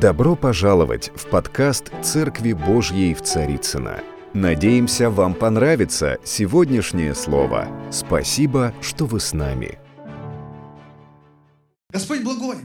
[0.00, 4.04] Добро пожаловать в подкаст «Церкви Божьей в Царицына.
[4.34, 7.66] Надеемся, вам понравится сегодняшнее слово.
[7.90, 9.78] Спасибо, что вы с нами.
[11.88, 12.58] Господь благой.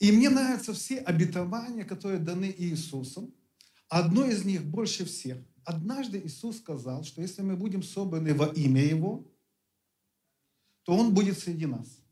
[0.00, 3.32] И мне нравятся все обетования, которые даны Иисусом.
[3.88, 5.38] Одно из них больше всех.
[5.64, 9.24] Однажды Иисус сказал, что если мы будем собраны во имя Его,
[10.82, 12.03] то Он будет среди нас.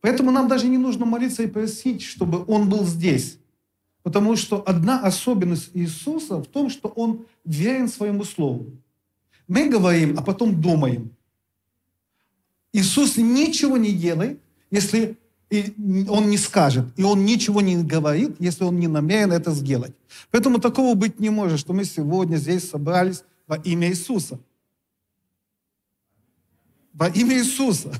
[0.00, 3.38] Поэтому нам даже не нужно молиться и просить, чтобы Он был здесь.
[4.02, 8.72] Потому что одна особенность Иисуса в том, что Он верен своему Слову.
[9.46, 11.10] Мы говорим, а потом думаем.
[12.72, 14.40] Иисус ничего не делает,
[14.70, 15.18] если
[16.08, 16.86] Он не скажет.
[16.96, 19.92] И Он ничего не говорит, если Он не намерен это сделать.
[20.30, 24.38] Поэтому такого быть не может, что мы сегодня здесь собрались во имя Иисуса.
[26.94, 27.92] Во имя Иисуса.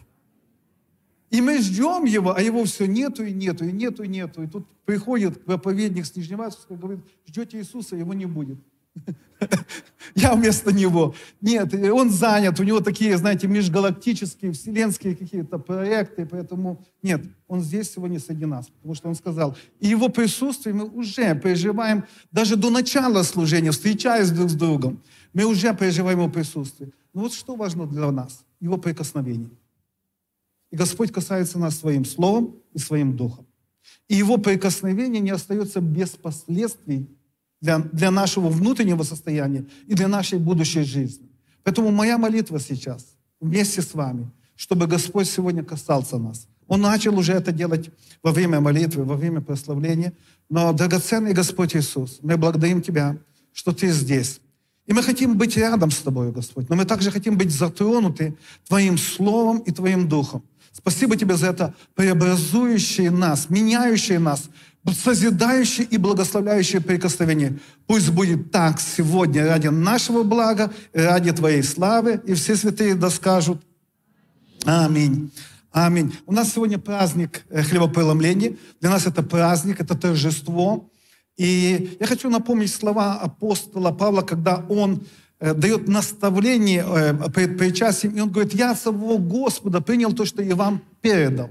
[1.30, 4.42] И мы ждем его, а его все нету и нету, и нету и нету.
[4.42, 8.59] И тут приходит проповедник с и говорит, ждете Иисуса, его не будет.
[10.16, 11.14] Я вместо него.
[11.40, 17.92] Нет, он занят, у него такие, знаете, межгалактические, вселенские какие-то проекты, поэтому нет, он здесь
[17.92, 19.56] сегодня среди нас, потому что он сказал.
[19.78, 25.00] И его присутствие мы уже переживаем даже до начала служения, встречаясь друг с другом.
[25.32, 26.90] Мы уже переживаем его присутствие.
[27.15, 28.44] Но вот что важно для нас?
[28.60, 29.50] Его прикосновение.
[30.71, 33.46] И Господь касается нас своим словом и своим духом.
[34.09, 37.09] И его прикосновение не остается без последствий
[37.60, 41.29] для, для нашего внутреннего состояния и для нашей будущей жизни.
[41.62, 46.46] Поэтому моя молитва сейчас вместе с вами, чтобы Господь сегодня касался нас.
[46.66, 47.90] Он начал уже это делать
[48.23, 50.12] во время молитвы, во время прославления.
[50.49, 53.18] Но, драгоценный Господь Иисус, мы благодарим Тебя,
[53.52, 54.40] что Ты здесь.
[54.87, 58.99] И мы хотим быть рядом с Тобой, Господь, но мы также хотим быть затронуты Твоим
[58.99, 60.43] Словом и Твоим Духом.
[60.73, 64.49] Спасибо Тебе за это преобразующее нас, меняющее нас,
[64.87, 67.59] созидающее и благословляющее прикосновение.
[67.87, 73.62] Пусть будет так сегодня ради нашего блага, ради Твоей славы, и все святые да скажут
[74.65, 75.33] Аминь.
[75.72, 76.15] Аминь.
[76.27, 78.56] У нас сегодня праздник э, хлебопреломления.
[78.81, 80.91] Для нас это праздник, это торжество.
[81.37, 85.06] И я хочу напомнить слова апостола Павла, когда он
[85.41, 90.55] дает наставление э, перед причастием, и он говорит, я самого Господа принял то, что я
[90.55, 91.49] вам передал.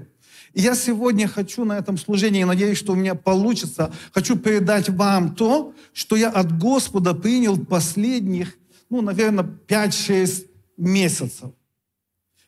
[0.54, 5.34] И я сегодня хочу на этом служении, надеюсь, что у меня получится, хочу передать вам
[5.34, 8.56] то, что я от Господа принял последних,
[8.90, 10.46] ну, наверное, 5-6
[10.76, 11.50] месяцев.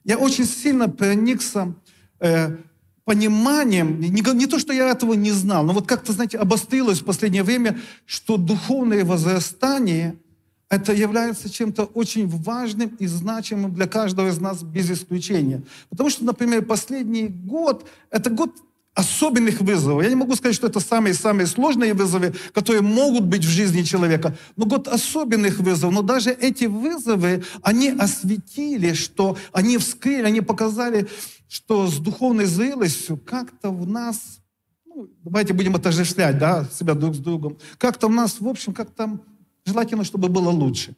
[0.04, 1.74] Я очень сильно проникся
[2.20, 2.56] э,
[3.04, 7.04] пониманием, не, не то, что я этого не знал, но вот как-то, знаете, обострилось в
[7.04, 10.16] последнее время, что духовное возрастание–
[10.72, 15.62] это является чем-то очень важным и значимым для каждого из нас без исключения.
[15.90, 18.56] Потому что, например, последний год– это год
[18.94, 20.02] особенных вызовов.
[20.02, 24.34] Я не могу сказать, что это самые-самые сложные вызовы, которые могут быть в жизни человека,
[24.56, 25.94] но год особенных вызовов.
[25.94, 31.06] Но даже эти вызовы, они осветили, что они вскрыли, они показали,
[31.48, 34.40] что с духовной зрелостью как-то в нас,
[34.86, 39.20] ну, давайте будем отождествлять да, себя друг с другом, как-то в нас, в общем, как-то
[39.64, 40.94] Желательно, чтобы было лучше.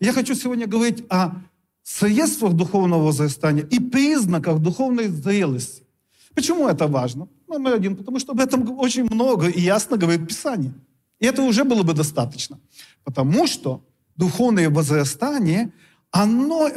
[0.00, 1.32] Я хочу сегодня говорить о
[1.82, 5.84] средствах духовного возрастания и признаках духовной зрелости.
[6.34, 7.28] Почему это важно?
[7.48, 10.74] Номер один, потому что об этом очень много и ясно говорит Писание.
[11.18, 12.58] И это уже было бы достаточно.
[13.04, 13.84] Потому что
[14.16, 15.72] духовное возрастание,
[16.10, 16.70] оно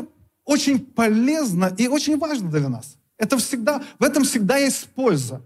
[0.46, 2.98] очень полезно и очень важно для нас.
[3.18, 5.42] Это всегда, в этом всегда есть польза.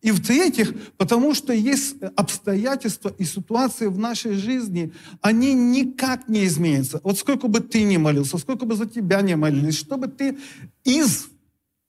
[0.00, 7.00] И в-третьих, потому что есть обстоятельства и ситуации в нашей жизни, они никак не изменятся.
[7.02, 10.38] Вот сколько бы ты ни молился, сколько бы за тебя не молились, чтобы ты
[10.84, 11.28] из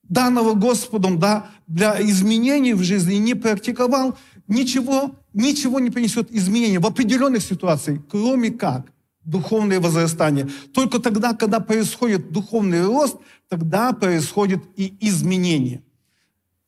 [0.03, 6.88] данного Господом да, для изменений в жизни не практиковал, ничего, ничего не принесет изменения в
[6.88, 8.91] определенных ситуациях, кроме как
[9.24, 10.50] духовное возрастание.
[10.74, 15.84] Только тогда, когда происходит духовный рост, тогда происходит и изменение.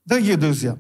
[0.06, 0.78] Дорогие друзья,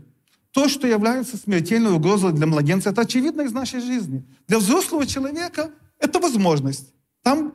[0.52, 4.26] то, что является смертельной угрозой для младенца, это очевидно из нашей жизни.
[4.48, 6.94] Для взрослого человека это возможность.
[7.24, 7.54] Там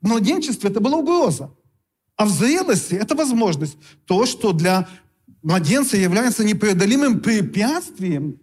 [0.00, 1.50] в младенчестве это была угроза.
[2.16, 3.76] А в зрелости это возможность.
[4.04, 4.86] То, что для
[5.42, 8.38] младенца является непреодолимым препятствием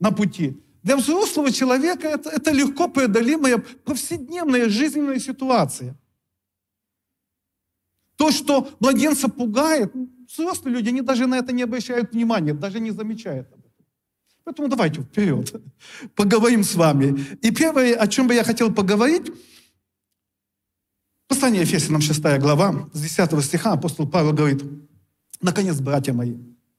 [0.00, 0.56] на пути.
[0.82, 5.96] Для взрослого человека это, это легко преодолимая повседневная жизненная ситуация.
[8.18, 9.92] То, что младенца пугает,
[10.28, 13.48] взрослые люди, они даже на это не обращают внимания, даже не замечают.
[14.42, 15.54] Поэтому давайте вперед,
[16.16, 17.16] поговорим с вами.
[17.42, 19.30] И первое, о чем бы я хотел поговорить,
[21.28, 24.64] послание Ефесянам 6 глава, с 10 стиха апостол Павел говорит,
[25.40, 26.34] «Наконец, братья мои,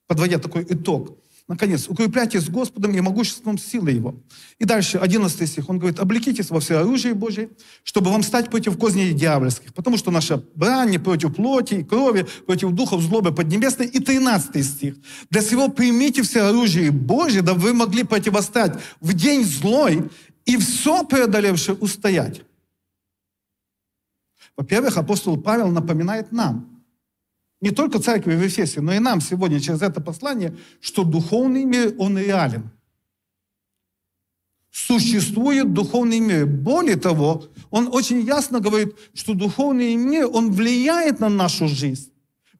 [0.08, 1.18] подводя такой итог,
[1.50, 4.16] Наконец, укрепляйтесь с Господом и могуществом силы Его.
[4.60, 7.50] И дальше, 11 стих, он говорит, облекитесь во все оружие Божие,
[7.84, 12.28] чтобы вам стать против козней дьявольских, потому что наша брань не против плоти и крови,
[12.46, 13.88] против духов злобы поднебесной.
[13.88, 14.96] И 13 стих,
[15.32, 20.12] для всего примите все оружие Божие, да вы могли противостать в день злой
[20.46, 22.44] и все преодолевшее устоять.
[24.56, 26.69] Во-первых, апостол Павел напоминает нам,
[27.62, 31.94] не только церкви в Ефесе, но и нам сегодня через это послание, что духовный мир,
[31.98, 32.72] он реален.
[34.72, 36.46] Существует духовный мир.
[36.46, 42.12] Более того, он очень ясно говорит, что духовный мир, он влияет на нашу жизнь.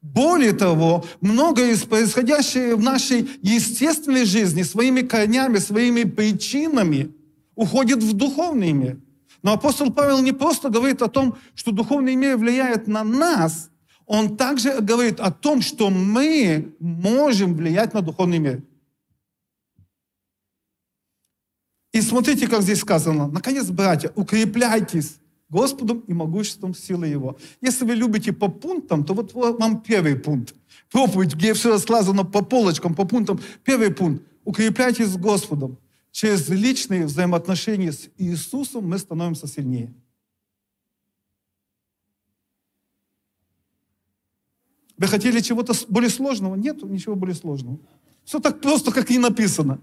[0.02, 7.14] Более того, многое из происходящего в нашей естественной жизни своими корнями, своими причинами
[7.56, 9.00] уходит в духовный мир.
[9.44, 13.69] Но апостол Павел не просто говорит о том, что духовный мир влияет на нас,
[14.10, 18.64] он также говорит о том, что мы можем влиять на духовный мир.
[21.94, 23.28] И смотрите, как здесь сказано.
[23.28, 27.38] Наконец, братья, укрепляйтесь Господом и могуществом силы Его.
[27.62, 30.56] Если вы любите по пунктам, то вот вам первый пункт.
[30.92, 33.40] Проповедь, где все рассказано по полочкам, по пунктам.
[33.64, 34.24] Первый пункт.
[34.44, 35.78] Укрепляйтесь с Господом.
[36.12, 39.94] Через личные взаимоотношения с Иисусом мы становимся сильнее.
[45.00, 46.56] Вы хотели чего-то более сложного?
[46.56, 47.80] Нет, ничего более сложного.
[48.26, 49.80] Все так просто, как и написано.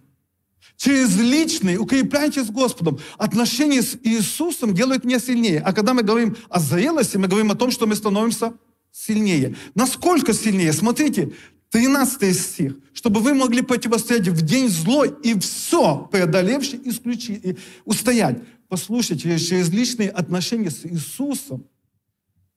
[0.76, 2.98] Через личный укрепляйте с Господом.
[3.16, 5.60] Отношения с Иисусом делают меня сильнее.
[5.60, 8.52] А когда мы говорим о зрелости, мы говорим о том, что мы становимся
[8.92, 9.56] сильнее.
[9.74, 10.74] Насколько сильнее?
[10.74, 11.32] Смотрите,
[11.70, 12.76] 13 стих.
[12.92, 18.42] Чтобы вы могли противостоять в день злой и все преодолевший исключить, и устоять.
[18.68, 21.64] Послушайте, через личные отношения с Иисусом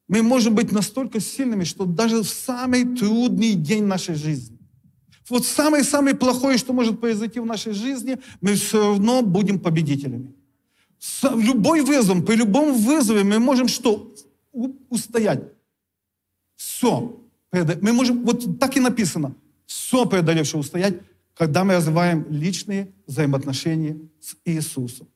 [0.10, 4.58] мы можем быть настолько сильными, что даже в самый трудный день нашей жизни,
[5.30, 10.34] вот самое-самое плохое, что может произойти в нашей жизни, мы все равно будем победителями.
[11.22, 14.12] Любой вызов, при любом вызове мы можем что?
[14.90, 15.44] Устоять.
[16.56, 17.22] Все.
[17.52, 19.36] Мы можем, вот так и написано,
[19.68, 21.00] все преодолевшее устоять,
[21.36, 25.08] когда мы развиваем личные взаимоотношения с Иисусом.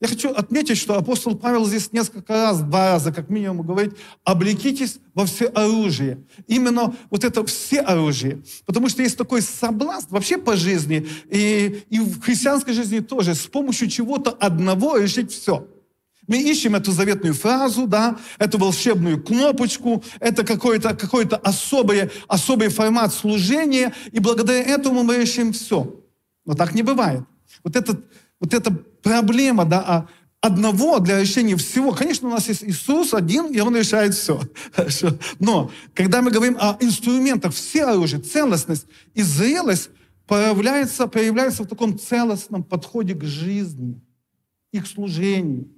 [0.00, 4.98] Я хочу отметить, что апостол Павел здесь несколько раз, два раза как минимум говорит, облекитесь
[5.14, 6.24] во все оружие.
[6.46, 8.42] Именно вот это все оружие.
[8.66, 13.46] Потому что есть такой соблазн вообще по жизни, и, и в христианской жизни тоже, с
[13.46, 15.66] помощью чего-то одного решить все.
[16.26, 23.12] Мы ищем эту заветную фразу, да, эту волшебную кнопочку, это какой-то какой особый, особый формат
[23.12, 26.00] служения, и благодаря этому мы решим все.
[26.46, 27.22] Но так не бывает.
[27.62, 28.04] Вот этот
[28.44, 30.08] вот эта проблема, да, а
[30.40, 31.92] одного для решения всего.
[31.92, 34.42] Конечно, у нас есть Иисус один, и Он решает все.
[34.72, 35.18] Хорошо.
[35.38, 39.88] Но когда мы говорим о инструментах, все оружие, целостность и зрелость
[40.26, 44.02] проявляется, проявляется в таком целостном подходе к жизни
[44.72, 45.70] и к служению.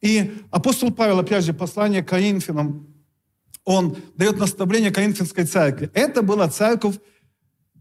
[0.00, 2.86] И апостол Павел, опять же, послание Коринфянам,
[3.64, 5.90] он дает наставление Коринфянской церкви.
[5.92, 6.96] Это была церковь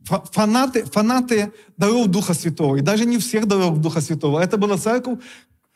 [0.05, 2.77] фанаты, фанаты даров Духа Святого.
[2.77, 4.39] И даже не всех даров Духа Святого.
[4.39, 5.19] Это была церковь,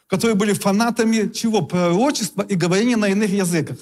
[0.08, 1.62] которые были фанатами чего?
[1.62, 3.78] Пророчества и говорения на иных языках.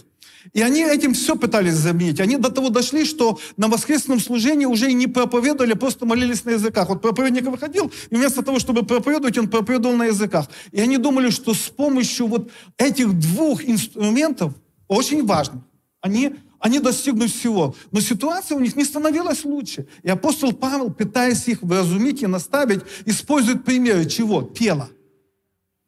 [0.54, 2.20] И они этим все пытались заменить.
[2.20, 6.46] Они до того дошли, что на воскресном служении уже и не проповедовали, а просто молились
[6.46, 6.90] на языках.
[6.90, 10.48] Вот проповедник выходил, и вместо того, чтобы проповедовать, он проповедовал на языках.
[10.72, 14.54] И они думали, что с помощью вот этих двух инструментов,
[14.88, 15.64] очень важных,
[16.02, 17.76] они они достигнут всего.
[17.92, 19.88] Но ситуация у них не становилась лучше.
[20.04, 24.42] И апостол Павел, пытаясь их вразумить и наставить, использует примеры чего?
[24.42, 24.90] Тела.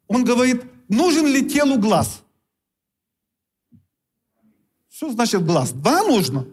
[0.06, 2.22] Он говорит, нужен ли телу глаз?
[4.88, 5.72] Что значит глаз?
[5.72, 6.46] Два нужно.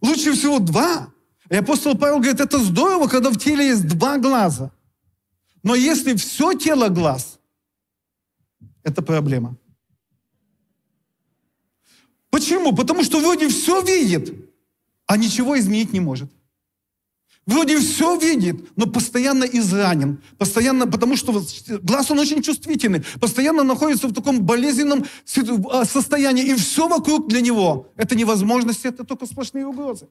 [0.00, 1.08] Лучше всего два.
[1.50, 4.72] И апостол Павел говорит, это здорово, когда в теле есть два глаза.
[5.62, 7.38] Но если все тело глаз,
[8.82, 9.56] это проблема.
[12.32, 12.74] Почему?
[12.74, 14.34] Потому что вроде все видит,
[15.06, 16.30] а ничего изменить не может.
[17.44, 20.18] Вроде все видит, но постоянно изранен.
[20.38, 21.44] Постоянно, потому что
[21.82, 23.04] глаз, он очень чувствительный.
[23.20, 25.04] Постоянно находится в таком болезненном
[25.70, 26.46] а, состоянии.
[26.46, 27.92] И все вокруг для него.
[27.96, 30.08] Это невозможность, это только сплошные угрозы.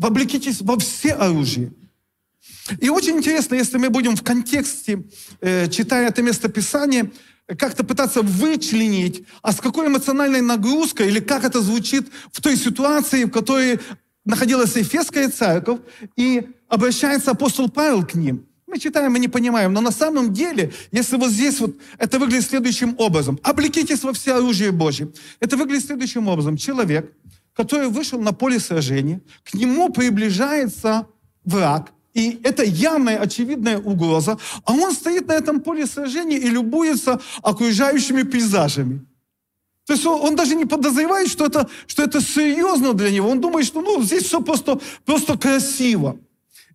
[0.00, 1.72] Облекитесь во все оружие.
[2.80, 5.04] И очень интересно, если мы будем в контексте,
[5.40, 7.12] э, читая это местописание,
[7.46, 13.24] как-то пытаться вычленить, а с какой эмоциональной нагрузкой или как это звучит в той ситуации,
[13.24, 13.80] в которой
[14.24, 15.80] находилась Ефесская церковь,
[16.16, 18.46] и обращается апостол Павел к ним.
[18.66, 22.46] Мы читаем и не понимаем, но на самом деле, если вот здесь вот, это выглядит
[22.46, 23.38] следующим образом.
[23.42, 25.12] Облекитесь во все оружие Божье.
[25.40, 26.56] Это выглядит следующим образом.
[26.56, 27.12] Человек
[27.54, 31.06] который вышел на поле сражения, к нему приближается
[31.44, 37.20] враг, и это явная, очевидная угроза, а он стоит на этом поле сражения и любуется
[37.42, 39.06] окружающими пейзажами.
[39.86, 43.28] То есть он, он даже не подозревает, что это, что это серьезно для него.
[43.28, 46.18] Он думает, что ну, здесь все просто, просто красиво.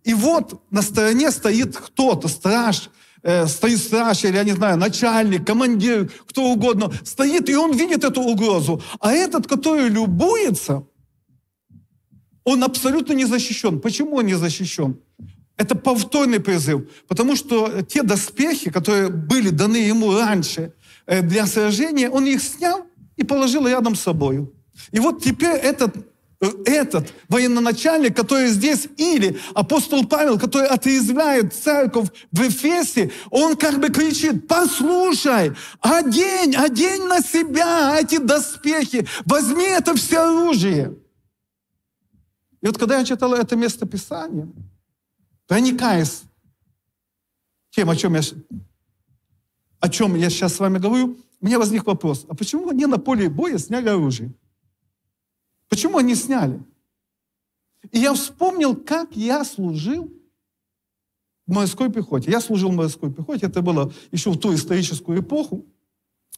[0.04, 2.90] И вот на стороне стоит кто-то, страж,
[3.22, 8.04] э, стоит страж, или, я не знаю, начальник, командир, кто угодно, стоит, и он видит
[8.04, 8.82] эту угрозу.
[9.00, 10.86] А этот, который любуется,
[12.44, 13.80] он абсолютно не защищен.
[13.80, 14.98] Почему он не защищен?
[15.58, 20.72] Это повторный призыв, потому что те доспехи, которые были даны ему раньше
[21.06, 22.86] э, для сражения, он их снял
[23.16, 24.48] и положил рядом с собой.
[24.92, 25.96] И вот теперь этот
[26.64, 33.88] этот военачальник, который здесь, или апостол Павел, который отрезвляет церковь в Эфесе, он как бы
[33.88, 40.96] кричит, послушай, одень, одень на себя эти доспехи, возьми это все оружие.
[42.60, 44.48] И вот когда я читал это место Писания,
[45.48, 46.22] проникаясь
[47.70, 48.20] тем, о чем я,
[49.80, 52.98] о чем я сейчас с вами говорю, у меня возник вопрос, а почему они на
[52.98, 54.32] поле боя сняли оружие?
[55.68, 56.62] Почему они сняли?
[57.90, 60.12] И я вспомнил, как я служил
[61.46, 62.30] в морской пехоте.
[62.30, 65.64] Я служил в морской пехоте, это было еще в ту историческую эпоху.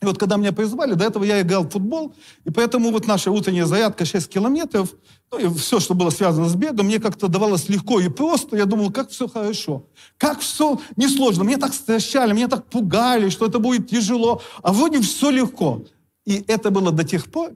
[0.02, 2.14] И вот когда меня призвали, до этого я играл в футбол,
[2.44, 4.94] и поэтому вот наша утренняя зарядка 6 километров,
[5.30, 8.56] ну и все, что было связано с бегом, мне как-то давалось легко и просто.
[8.56, 11.42] Я думал, как все хорошо, как все несложно.
[11.42, 15.84] Меня так стращали, меня так пугали, что это будет тяжело, а вроде все легко.
[16.24, 17.52] И это было до тех пор,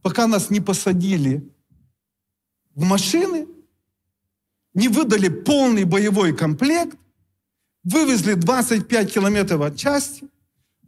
[0.00, 1.50] пока нас не посадили
[2.76, 3.48] в машины,
[4.74, 6.96] не выдали полный боевой комплект,
[7.82, 10.28] вывезли 25 километров от части,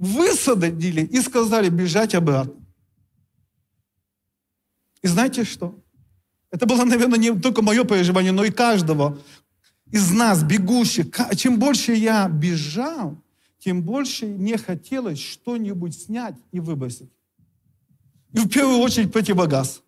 [0.02, 2.60] высадили и сказали бежать обратно.
[5.00, 5.78] И знаете что?
[6.50, 9.18] Это было, наверное, не только мое переживание, но и каждого
[9.86, 11.06] из нас, бегущих.
[11.36, 13.16] Чем больше я бежал,
[13.60, 17.10] тем больше мне хотелось что-нибудь снять и выбросить.
[18.32, 19.82] И в первую очередь противогаз.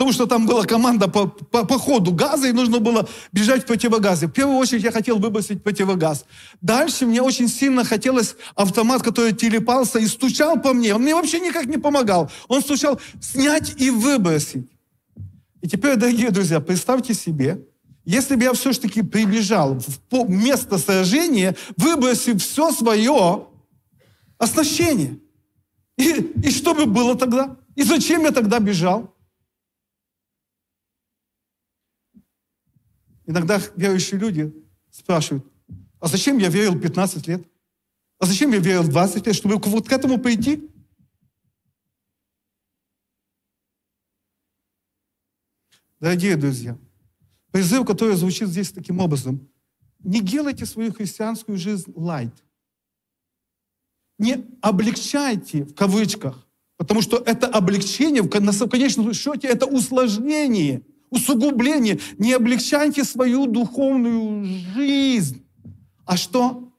[0.00, 3.66] Потому что там была команда по, по, по ходу газа, и нужно было бежать в
[3.66, 4.28] противогазе.
[4.28, 6.24] В первую очередь я хотел выбросить противогаз.
[6.62, 10.94] Дальше мне очень сильно хотелось автомат, который телепался и стучал по мне.
[10.94, 12.30] Он мне вообще никак не помогал.
[12.48, 14.70] Он стучал снять и выбросить.
[15.60, 17.62] И теперь, дорогие друзья, представьте себе,
[18.06, 19.78] если бы я все-таки прибежал
[20.10, 23.48] в место сражения, выбросив все свое
[24.38, 25.18] оснащение.
[25.98, 27.58] И, и что бы было тогда?
[27.74, 29.14] И зачем я тогда бежал?
[33.30, 34.52] Иногда верующие люди
[34.90, 35.46] спрашивают,
[36.00, 37.48] а зачем я верил 15 лет?
[38.18, 40.68] А зачем я верил 20 лет, чтобы вот к этому пойти?
[46.00, 46.76] Дорогие друзья,
[47.52, 49.48] призыв, который звучит здесь таким образом,
[50.00, 52.34] не делайте свою христианскую жизнь лайт.
[54.18, 62.00] Не облегчайте, в кавычках, Потому что это облегчение, в конечном счете, это усложнение, усугубление.
[62.18, 65.44] Не облегчайте свою духовную жизнь.
[66.06, 66.72] А что?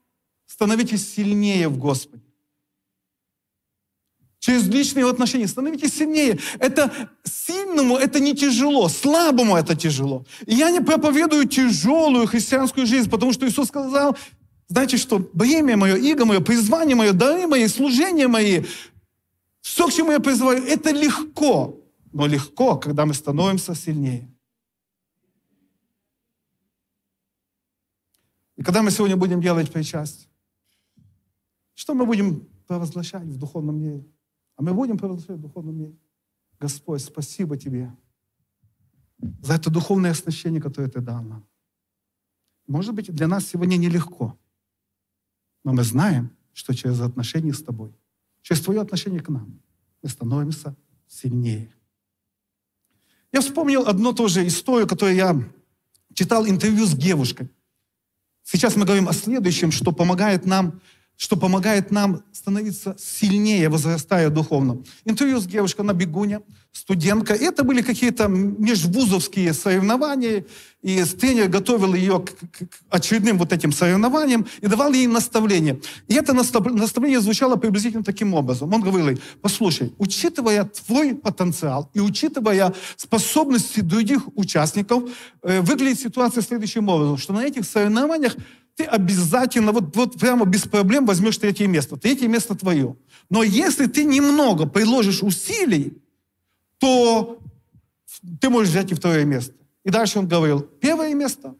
[0.48, 2.24] Становитесь сильнее в Господе.
[4.40, 6.40] Через личные отношения становитесь сильнее.
[6.58, 6.92] Это
[7.24, 10.26] сильному это не тяжело, слабому это тяжело.
[10.48, 14.18] И я не проповедую тяжелую христианскую жизнь, потому что Иисус сказал,
[14.68, 18.64] знаете что, бремя мое, иго мое, призвание мое, дары мои, служение мои,
[19.62, 21.81] все, к чему я призываю, это легко.
[22.12, 24.34] Но легко, когда мы становимся сильнее.
[28.58, 30.30] И когда мы сегодня будем делать причастие,
[31.74, 34.06] что мы будем провозглашать в духовном мире?
[34.56, 35.98] А мы будем провозглашать в духовном мире.
[36.60, 37.96] Господь, спасибо Тебе
[39.41, 41.48] за это духовное оснащение, которое Ты дал нам.
[42.68, 44.38] Может быть, для нас сегодня нелегко,
[45.63, 47.96] но мы знаем, что через отношения с Тобой
[48.41, 49.62] через твое отношение к нам
[50.01, 50.75] мы становимся
[51.08, 51.74] сильнее.
[53.34, 55.36] Я вспомнил одну тоже историю, которую я
[56.14, 57.50] читал интервью с девушкой.
[58.44, 60.82] Сейчас мы говорим о следующем, что помогает нам
[61.22, 64.82] что помогает нам становиться сильнее, возрастая духовно.
[65.06, 66.40] Интервью с девушкой на бегуне,
[66.72, 67.36] студентка.
[67.36, 70.46] Это были какие-то межвузовские соревнования,
[70.82, 72.32] и тренер готовил ее к
[72.90, 75.80] очередным вот этим соревнованиям и давал ей наставление.
[76.08, 78.74] И это наставление звучало приблизительно таким образом.
[78.74, 85.04] Он говорил ей, послушай, учитывая твой потенциал и учитывая способности других участников,
[85.44, 88.36] э, выглядит ситуация следующим образом, что на этих соревнованиях
[88.82, 91.98] ты обязательно, вот, вот прямо без проблем возьмешь третье место.
[91.98, 92.96] Третье место твое.
[93.30, 95.98] Но если ты немного приложишь усилий,
[96.80, 97.40] то
[98.40, 99.54] ты можешь взять и второе место.
[99.84, 101.56] И дальше он говорил, первое место,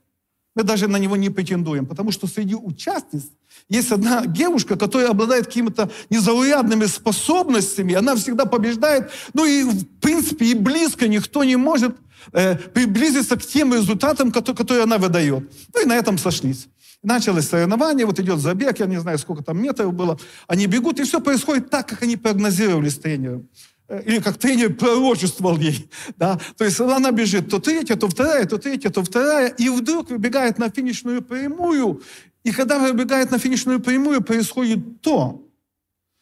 [0.56, 3.24] мы даже на него не претендуем, потому что среди участниц
[3.70, 10.46] есть одна девушка, которая обладает какими-то незаурядными способностями, она всегда побеждает, ну и в принципе
[10.48, 11.96] и близко никто не может
[12.34, 15.50] э, приблизиться к тем результатам, которые, которые она выдает.
[15.74, 16.68] Ну и на этом сошлись.
[17.04, 20.20] Началось соревнование, вот идет забег, я не знаю, сколько там метров было.
[20.48, 23.50] Они бегут, и все происходит так, как они прогнозировали с тренером.
[23.88, 25.90] Э, или как тренер пророчествовал ей.
[26.18, 26.40] Да?
[26.58, 30.60] То есть она бежит то третья, то вторая, то третья, то вторая, и вдруг выбегает
[30.60, 32.02] на финишную прямую.
[32.44, 35.48] И когда выбегает на финишную прямую, происходит то,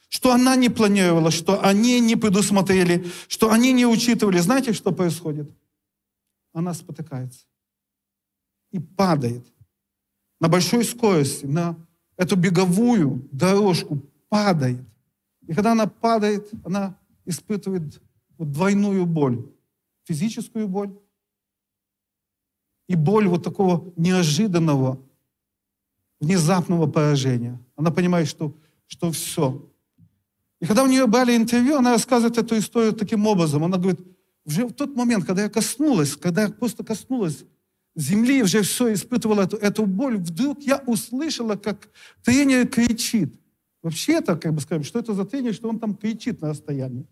[0.08, 4.40] что она не планировала, что они не предусмотрели, что они не учитывали.
[4.40, 5.50] Знаете, что происходит?
[6.54, 7.46] Она спотыкается
[8.72, 9.46] и падает
[10.40, 11.76] на большой скорости, на
[12.18, 14.80] эту беговую дорожку падает.
[15.48, 18.02] И когда она падает, она испытывает
[18.38, 19.46] вот двойную боль.
[20.06, 20.92] Физическую боль
[22.88, 25.00] и боль вот такого неожиданного,
[26.20, 27.60] внезапного поражения.
[27.76, 28.54] Она понимает, что,
[28.88, 29.70] что все.
[30.60, 33.64] И когда у нее брали интервью, она рассказывает эту историю таким образом.
[33.64, 34.02] Она говорит,
[34.44, 37.46] уже в тот момент, когда я коснулась, когда я просто коснулась
[38.00, 41.90] земли, уже все испытывала эту, эту боль, вдруг я услышала, как
[42.24, 43.36] тренер кричит.
[43.82, 47.06] Вообще-то, как бы скажем, что это за тренер, что он там кричит на расстоянии.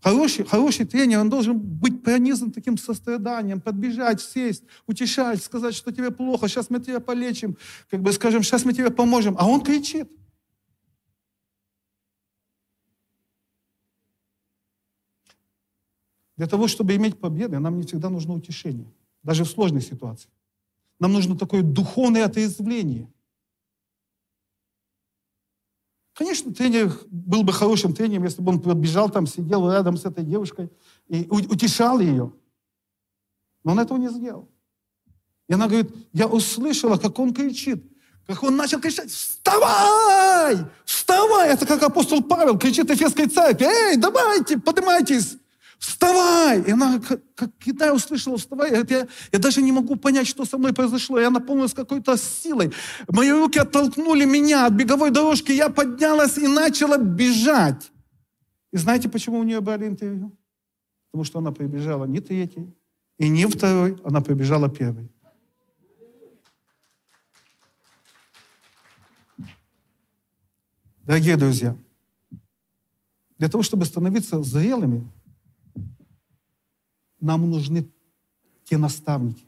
[0.00, 6.10] Хороший, хороший тренер, он должен быть пронизан таким состраданием, подбежать, сесть, утешать, сказать, что тебе
[6.10, 7.56] плохо, сейчас мы тебя полечим,
[7.90, 9.34] как бы скажем, сейчас мы тебе поможем.
[9.38, 10.10] А он кричит.
[16.36, 18.92] Для того, чтобы иметь победы, нам не всегда нужно утешение,
[19.24, 20.28] даже в сложной ситуации.
[21.00, 23.10] Нам нужно такое духовное отрезвление.
[26.12, 30.22] Конечно, тренер был бы хорошим тренером, если бы он подбежал там, сидел рядом с этой
[30.22, 30.70] девушкой
[31.08, 32.32] и утешал ее.
[33.64, 34.48] Но он этого не сделал.
[35.48, 37.84] И она говорит, я услышала, как он кричит,
[38.26, 41.50] как он начал кричать, вставай, вставай.
[41.50, 45.38] Это как апостол Павел кричит Эфесской церкви, эй, давайте, поднимайтесь
[45.84, 46.62] вставай!
[46.62, 50.44] И она, как, как я услышала, вставай, я, я, я даже не могу понять, что
[50.44, 51.20] со мной произошло.
[51.20, 52.72] Я наполнилась какой-то силой.
[53.08, 55.52] Мои руки оттолкнули меня от беговой дорожки.
[55.52, 57.90] Я поднялась и начала бежать.
[58.72, 60.36] И знаете, почему у нее брали интервью?
[61.10, 62.74] Потому что она прибежала не третьей
[63.18, 65.08] и не второй, она прибежала первой.
[71.02, 71.76] Дорогие друзья,
[73.38, 75.06] для того, чтобы становиться зрелыми,
[77.24, 77.86] нам нужны
[78.64, 79.44] те наставники,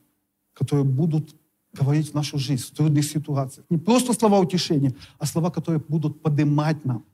[0.55, 1.35] которые будут
[1.73, 3.67] говорить в нашу жизнь в трудных ситуациях.
[3.69, 7.05] Не просто слова утешения, а слова, которые будут поднимать нам,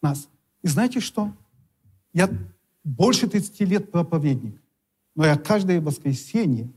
[0.00, 0.28] нас.
[0.62, 1.32] И знаете что?
[2.12, 2.28] Я
[2.84, 4.60] больше 30 лет проповедник,
[5.14, 6.68] но я каждое воскресенье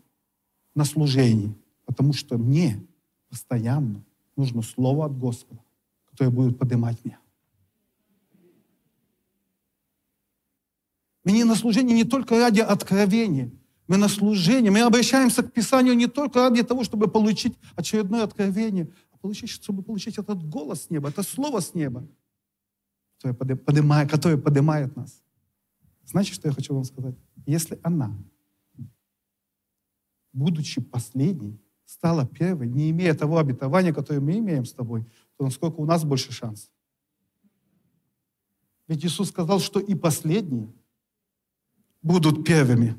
[0.76, 2.86] на служении, потому что мне
[3.30, 4.04] постоянно
[4.36, 5.62] нужно слово от Господа,
[6.12, 7.18] которое будет поднимать меня.
[11.26, 13.52] Мы не на служение не только ради откровения.
[13.88, 14.72] Мы на служение.
[14.72, 19.82] Мы обращаемся к Писанию не только ради того, чтобы получить очередное откровение, а получить, чтобы
[19.82, 22.08] получить этот голос с неба, это слово с неба,
[23.18, 25.22] которое поднимает, которое поднимает нас.
[26.06, 27.16] Знаете, что я хочу вам сказать?
[27.48, 28.16] Если она,
[30.32, 35.06] будучи последней, стала первой, не имея того обетования, которое мы имеем с тобой,
[35.38, 36.70] то насколько у нас больше шансов?
[38.88, 40.72] Ведь Иисус сказал, что и последние–
[42.06, 42.96] будут первыми.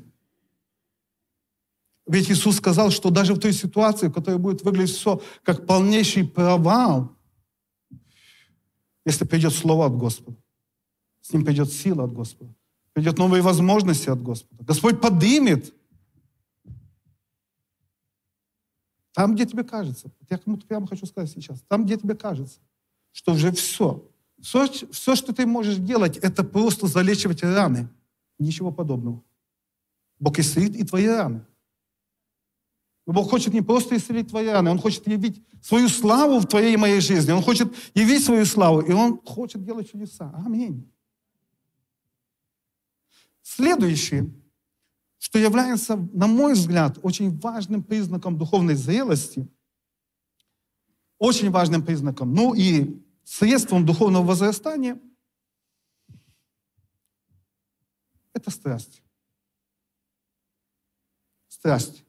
[2.05, 6.25] Ведь Иисус сказал, что даже в той ситуации, в которой будет выглядеть все как полнейший
[6.27, 7.15] провал,
[9.05, 10.37] если придет Слово от Господа,
[11.21, 12.53] с ним придет сила от Господа,
[12.91, 14.63] придет новые возможности от Господа.
[14.65, 15.73] Господь подымет.
[19.13, 22.59] Там, где тебе кажется, я кому-то прямо хочу сказать сейчас, там, где тебе кажется,
[23.13, 24.05] что уже все,
[24.41, 27.87] все, все, что ты можешь делать, это просто залечивать раны–
[28.39, 29.23] Ничего подобного.
[30.19, 31.45] Бог исцелит и твои раны.
[33.05, 36.77] Бог хочет не просто исцелить твои раны, Он хочет явить свою славу в твоей и
[36.77, 37.31] моей жизни.
[37.31, 40.33] Он хочет явить свою славу, и Он хочет делать чудеса.
[40.45, 40.91] Аминь.
[43.41, 44.29] Следующее,
[45.19, 49.47] что является, на мой взгляд, очень важным признаком духовной зрелости,
[51.17, 54.99] очень важным признаком, ну и средством духовного возрастания–
[58.37, 59.01] Это страсть.
[61.47, 62.03] Страсть.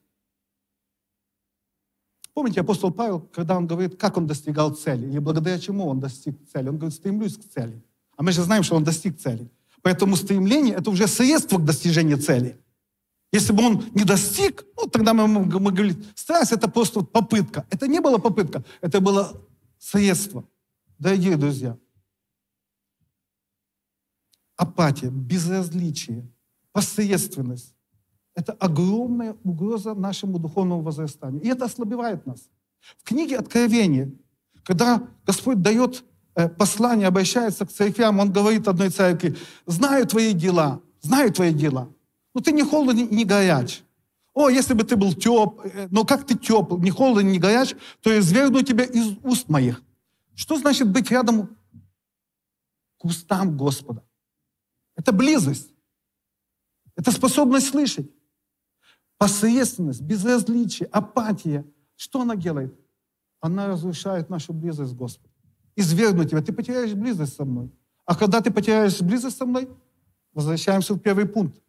[2.34, 6.36] Помните, апостол Павел, когда он говорит, как он достигал цели, или благодаря чему он достиг
[6.52, 7.82] цели, он говорит, стремлюсь к цели.
[8.18, 9.50] А мы же знаем, что он достиг цели.
[9.80, 12.60] Поэтому стремление– это уже средство к достижению цели.
[13.32, 17.66] Если бы он не достиг, ну, тогда мы, мы, мы страсть это просто попытка.
[17.70, 19.32] Это не была попытка, это было
[19.78, 20.44] средство.
[20.98, 21.78] Дорогие друзья,
[24.58, 26.28] апатия, безразличие,
[26.72, 27.74] посредственность–
[28.34, 31.40] это огромная угроза нашему духовному возрастанию.
[31.42, 32.50] И это ослабевает нас.
[32.98, 34.12] В книге Откровения,
[34.64, 40.80] когда Господь дает э, послание, обращается к церквям, Он говорит одной церкви, «Знаю твои дела,
[41.00, 41.88] знаю твои дела,
[42.34, 43.82] ну ты не холоден, не горяч.
[44.34, 47.74] О, если бы ты был теп, э, но как ты тепл, не холоден, не горяч,
[48.02, 49.82] то я извергну тебя из уст моих.
[50.34, 51.56] Что значит быть рядом
[52.98, 54.04] к устам Господа?
[54.98, 55.72] Это близость.
[56.96, 58.10] Это способность слышать.
[59.16, 61.64] Посредственность, безразличие, апатия.
[61.94, 62.76] Что она делает?
[63.40, 65.30] Она разрушает нашу близость с Господом.
[65.76, 66.42] Извергну тебя.
[66.42, 67.70] Ты потеряешь близость со мной.
[68.04, 69.68] А когда ты потеряешь близость со мной,
[70.32, 71.62] возвращаемся в первый пункт.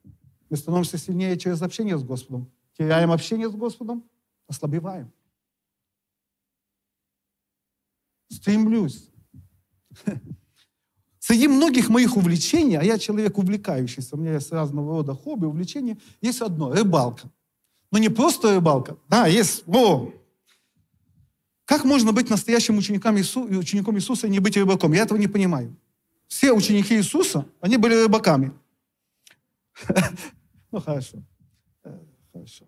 [0.50, 2.52] Мы становимся сильнее через общение с Господом.
[2.76, 4.04] Теряем общение с Господом,
[4.48, 5.12] ослабеваем.
[8.32, 9.12] Стремлюсь.
[11.30, 16.00] Среди многих моих увлечений, а я человек увлекающийся, у меня есть разного рода хобби, увлечения,
[16.22, 17.30] есть одно– рыбалка.
[17.92, 18.98] Но не просто рыбалка.
[19.08, 20.12] Да, есть, о,
[21.66, 24.92] как можно быть настоящим учеником, Иису, учеником Иисуса и не быть рыбаком?
[24.94, 25.76] Я этого не понимаю.
[26.28, 28.52] Все ученики Иисуса, они были рыбаками.
[30.72, 31.18] Ну, хорошо.
[31.84, 31.96] Э,
[32.34, 32.66] хорошо.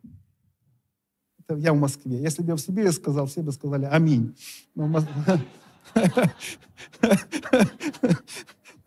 [1.40, 2.22] Это я в Москве.
[2.22, 4.36] Если бы я в Сибири сказал, все бы сказали «Аминь».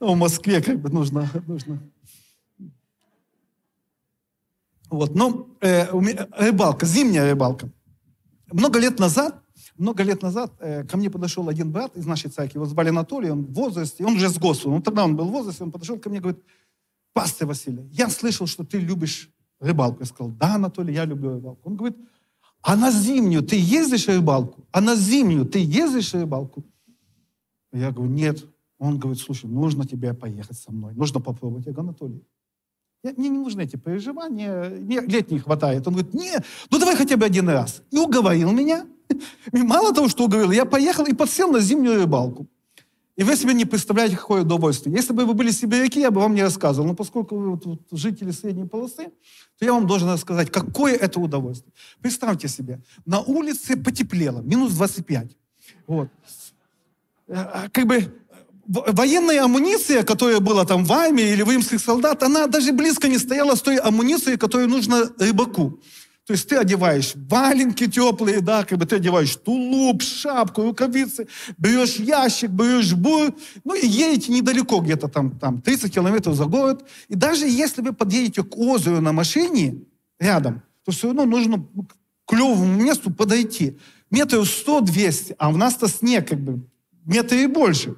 [0.01, 1.29] Но ну, в Москве как бы нужно...
[1.47, 1.81] нужно.
[4.91, 5.87] Вот, ну, э,
[6.37, 7.69] рыбалка, зимняя рыбалка.
[8.53, 9.43] Много лет назад,
[9.77, 13.31] много лет назад э, ко мне подошел один брат из нашей церкви, его звали Анатолий,
[13.31, 15.99] он в возрасте, он уже с Господом, ну, тогда он был в возрасте, он подошел
[15.99, 16.43] ко мне и говорит,
[17.13, 20.01] пастор Василий, я слышал, что ты любишь рыбалку.
[20.01, 21.69] Я сказал, да, Анатолий, я люблю рыбалку.
[21.69, 21.99] Он говорит,
[22.63, 24.67] а на зимнюю ты ездишь рыбалку?
[24.73, 26.65] А на зимнюю ты ездишь рыбалку?
[27.75, 28.47] Я говорю, нет.
[28.79, 31.67] Он говорит, слушай, нужно тебе поехать со мной, нужно попробовать.
[31.67, 32.23] Я говорю, Анатолий,
[33.03, 35.87] мне не нужны эти переживания, мне лет не хватает.
[35.87, 37.83] Он говорит, нет, ну давай хотя бы один раз.
[37.91, 38.87] И уговорил меня.
[39.53, 42.47] И мало того, что уговорил, я поехал и подсел на зимнюю рыбалку.
[43.17, 44.97] И вы себе не представляете, какое удовольствие.
[44.97, 46.89] Если бы вы были сибиряки, я бы вам не рассказывал.
[46.89, 49.13] Но поскольку вы вот, жители средней полосы,
[49.59, 51.73] то я вам должен рассказать, какое это удовольствие.
[52.01, 55.37] Представьте себе, на улице потеплело, минус 25.
[55.87, 56.09] Вот.
[57.27, 58.13] Э, а, как бы
[58.67, 63.19] военная амуниция, которая была там в армии или в римских солдат, она даже близко не
[63.19, 65.81] стояла с той амуницией, которая нужна рыбаку.
[66.27, 71.97] То есть ты одеваешь валенки теплые, да, как бы ты одеваешь тулуп, шапку, рукавицы, берешь
[71.97, 76.89] ящик, берешь бур, ну и едете недалеко, где-то там, там 30 километров за город.
[77.09, 79.83] И даже если вы подъедете к озеру на машине
[80.19, 83.77] рядом, то все равно нужно к клевому месту подойти.
[84.11, 86.63] Метров 100-200, а у нас-то снег как бы
[87.05, 87.97] метр и больше.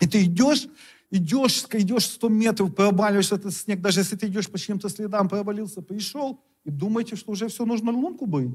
[0.00, 0.66] И ты идешь,
[1.10, 5.82] идешь, идешь 100 метров, проваливаешь этот снег, даже если ты идешь по чьим-то следам, провалился,
[5.82, 8.50] пришел, и думаете, что уже все, нужно лунку быть?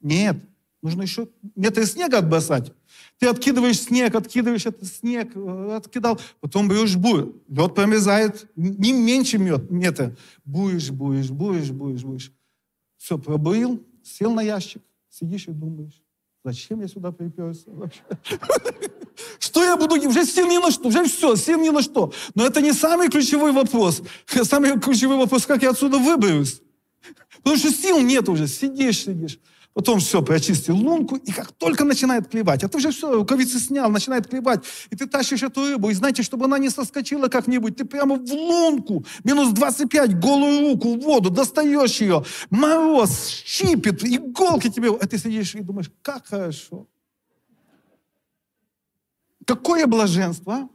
[0.00, 0.36] Нет.
[0.84, 2.70] Нужно еще метры снега отбросать.
[3.18, 7.34] Ты откидываешь снег, откидываешь этот снег, э, откидал, потом берешь бур.
[7.48, 10.14] Лед промерзает не меньше метра.
[10.44, 12.32] Буешь, буешь, буешь, буешь, буешь.
[12.98, 16.02] Все, пробурил, сел на ящик, сидишь и думаешь,
[16.44, 18.02] зачем я сюда приперся вообще?
[19.38, 22.12] Что я буду, уже сил ни на что, уже все, сил ни на что.
[22.34, 24.02] Но это не самый ключевой вопрос.
[24.44, 26.60] Самый ключевой вопрос, как я отсюда выберусь.
[27.36, 29.38] Потому что сил нет уже, сидишь, сидишь.
[29.74, 33.90] Потом все, прочистил лунку, и как только начинает клевать, а ты уже все, рукавицы снял,
[33.90, 37.84] начинает клевать, и ты тащишь эту рыбу, и знаете, чтобы она не соскочила как-нибудь, ты
[37.84, 44.90] прямо в лунку, минус 25, голую руку в воду, достаешь ее, мороз, щипит, иголки тебе,
[44.90, 46.86] а ты сидишь и думаешь, как хорошо.
[49.46, 50.68] Какое блаженство?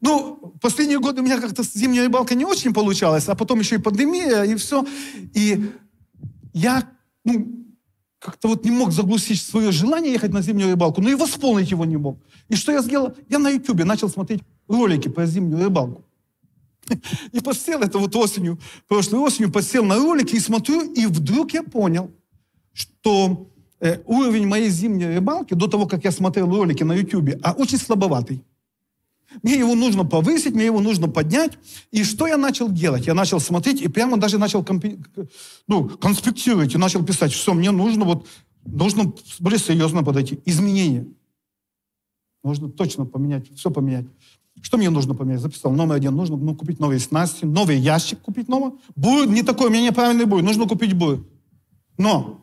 [0.00, 3.78] Ну, последние годы у меня как-то зимняя рыбалка не очень получалась, а потом еще и
[3.78, 4.86] пандемия, и все.
[5.34, 5.70] И
[6.52, 6.88] я,
[7.24, 7.66] ну,
[8.18, 11.84] как-то вот не мог заглушить свое желание ехать на зимнюю рыбалку, но и восполнить его
[11.84, 12.18] не мог.
[12.48, 13.14] И что я сделал?
[13.28, 16.04] Я на ютубе начал смотреть ролики про зимнюю рыбалку.
[17.32, 21.62] И посел это вот осенью, прошлой осенью, посел на ролики и смотрю, и вдруг я
[21.62, 22.10] понял,
[22.72, 27.52] что э, уровень моей зимней рыбалки до того, как я смотрел ролики на ютубе, а
[27.52, 28.42] очень слабоватый.
[29.42, 31.58] Мне его нужно повысить, мне его нужно поднять.
[31.90, 33.06] И что я начал делать?
[33.06, 34.98] Я начал смотреть и прямо даже начал компи-
[35.66, 38.26] ну, конспектировать и начал писать, все, мне нужно вот,
[38.64, 40.40] нужно более серьезно подойти.
[40.44, 41.06] Изменения.
[42.42, 44.06] Нужно точно поменять, все поменять.
[44.62, 45.40] Что мне нужно поменять?
[45.40, 45.72] Записал.
[45.72, 46.14] Номер один.
[46.14, 48.72] Нужно ну, купить новые снасти, новый ящик купить новый.
[48.94, 50.44] Будет не такой, у меня неправильный будет.
[50.44, 51.26] Нужно купить будет.
[51.98, 52.40] Но,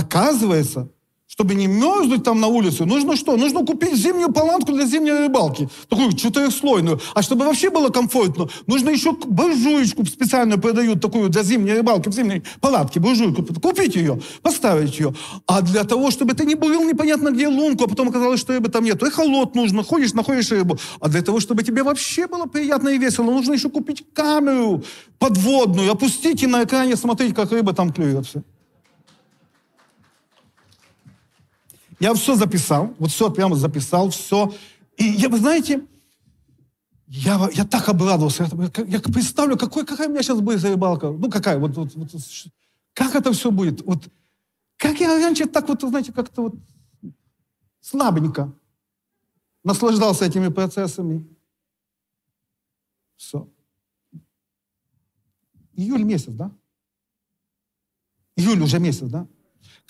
[0.00, 0.90] оказывается,
[1.26, 3.36] чтобы не мерзнуть там на улице, нужно что?
[3.36, 5.68] Нужно купить зимнюю палатку для зимней рыбалки.
[5.88, 7.00] Такую четырехслойную.
[7.14, 12.12] А чтобы вообще было комфортно, нужно еще буржуечку специально продают такую для зимней рыбалки, в
[12.12, 13.44] зимней палатке, буржуйку.
[13.60, 15.14] Купить ее, поставить ее.
[15.46, 18.68] А для того, чтобы ты не бурил непонятно где лунку, а потом оказалось, что рыбы
[18.68, 19.00] там нет.
[19.00, 20.78] И холод нужно, ходишь, находишь рыбу.
[21.00, 24.82] А для того, чтобы тебе вообще было приятно и весело, нужно еще купить камеру
[25.20, 28.42] подводную, опустить и на экране смотреть, как рыба там клюется.
[32.00, 34.54] Я все записал, вот все прямо записал, все.
[34.96, 35.86] И я, вы знаете,
[37.06, 38.48] я, я так обрадовался.
[38.76, 41.10] Я, я представлю, какой, какая у меня сейчас будет рыбалка.
[41.10, 42.10] Ну, какая, вот, вот, вот,
[42.94, 43.82] как это все будет.
[43.82, 44.08] Вот,
[44.78, 46.54] как я раньше так вот, знаете, как-то вот
[47.80, 48.50] слабенько
[49.62, 51.28] наслаждался этими процессами.
[53.16, 53.46] Все.
[55.74, 56.50] Июль месяц, да?
[58.36, 59.26] Июль уже месяц, да?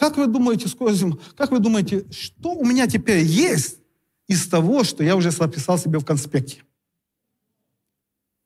[0.00, 3.80] Как вы думаете, сколько как вы думаете, что у меня теперь есть
[4.26, 6.64] из того, что я уже записал себе в конспекте?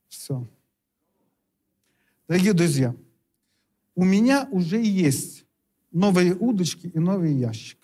[0.08, 0.44] Все.
[2.26, 2.96] Дорогие друзья,
[3.94, 5.44] у меня уже есть
[5.92, 7.78] новые удочки и новый ящик.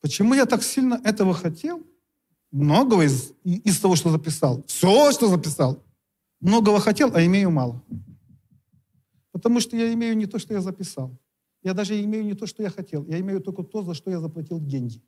[0.00, 1.84] Почему я так сильно этого хотел?
[2.52, 4.62] Многого из, из того, что записал.
[4.68, 5.82] Все, что записал
[6.46, 7.82] многого хотел, а имею мало.
[9.32, 11.18] Потому что я имею не то, что я записал.
[11.62, 13.04] Я даже имею не то, что я хотел.
[13.06, 15.02] Я имею только то, за что я заплатил деньги.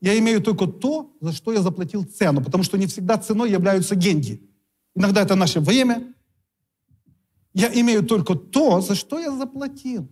[0.00, 3.96] Я имею только то, за что я заплатил цену, потому что не всегда ценой являются
[3.96, 4.46] деньги.
[4.94, 6.14] Иногда это наше время.
[7.54, 10.06] Я имею только то, за что я заплатил.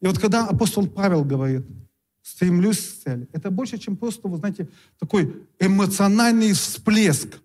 [0.00, 1.66] И вот когда апостол Павел говорит,
[2.22, 3.28] стремлюсь к цели.
[3.32, 7.40] Это больше, чем просто, вы знаете, такой эмоциональный всплеск,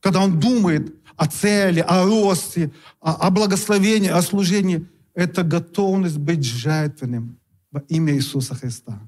[0.00, 4.86] когда он думает о цели, о росте, о, о благословении, о служении.
[5.14, 7.38] Это готовность быть жертвенным
[7.70, 9.00] во имя Иисуса Христа.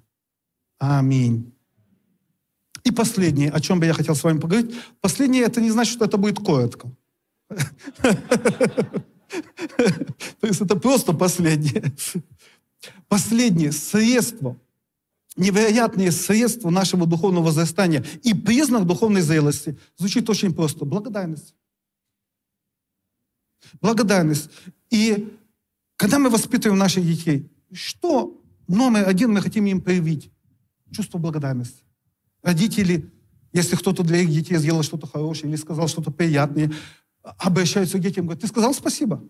[0.79, 1.53] Аминь.
[2.85, 4.75] И последнее, о чем бы я хотел с вами поговорить.
[5.01, 6.91] Последнее, это не значит, что это будет коротко.
[7.49, 7.59] То
[10.43, 11.93] есть это просто последнее.
[13.09, 14.57] Последнее средство–
[15.39, 20.85] невероятные средства нашего духовного возрастания и признак духовной зрелости звучит очень просто.
[20.85, 21.55] Благодарность.
[23.81, 24.51] Благодарность.
[24.91, 25.33] И
[25.97, 30.31] когда мы воспитываем наших детей, что номер один мы хотим им проявить?
[30.91, 31.83] Чувство благодарности.
[32.43, 33.11] Родители,
[33.53, 36.73] если кто-то для их детей сделал что-то хорошее или сказал что-то приятное,
[37.23, 39.23] обращаются к детям и говорят, ты сказал спасибо?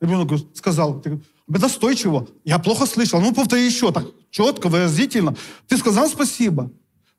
[0.00, 5.34] Ребенок сказал, ты настойчиво, я плохо слышал, ну повтори еще так, четко, выразительно.
[5.66, 6.70] Ты сказал спасибо.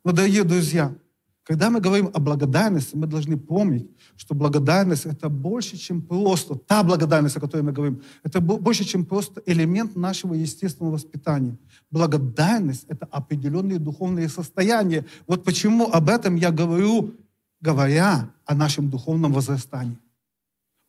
[0.05, 0.95] Но, дорогие друзья,
[1.43, 6.83] когда мы говорим о благодарности, мы должны помнить, что благодарность– это больше, чем просто, та
[6.83, 11.57] благодарность, о которой мы говорим, это больше, чем просто элемент нашего естественного воспитания.
[11.89, 15.05] Благодарность– это определенные духовные состояния.
[15.25, 17.15] Вот почему об этом я говорю,
[17.61, 19.97] говоря о нашем духовном возрастании.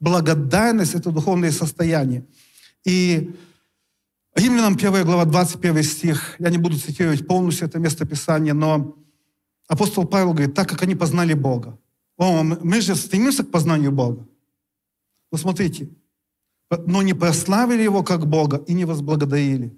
[0.01, 2.27] Благодарность– это духовное состояние.
[2.85, 3.31] И
[4.35, 8.97] Римлянам 1 глава, 21 стих, я не буду цитировать полностью это место Писания, но
[9.69, 11.79] апостол Павел говорит, так как они познали Бога.
[12.17, 14.27] О, мы же стремимся к познанию Бога.
[15.31, 15.91] Но смотрите,
[16.87, 19.77] но не прославили Его как Бога и не возблагодарили.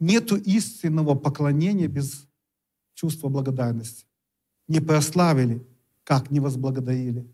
[0.00, 2.26] Нету истинного поклонения без
[2.94, 4.06] чувства благодарности.
[4.68, 5.66] Не прославили,
[6.04, 7.26] как не возблагодарили.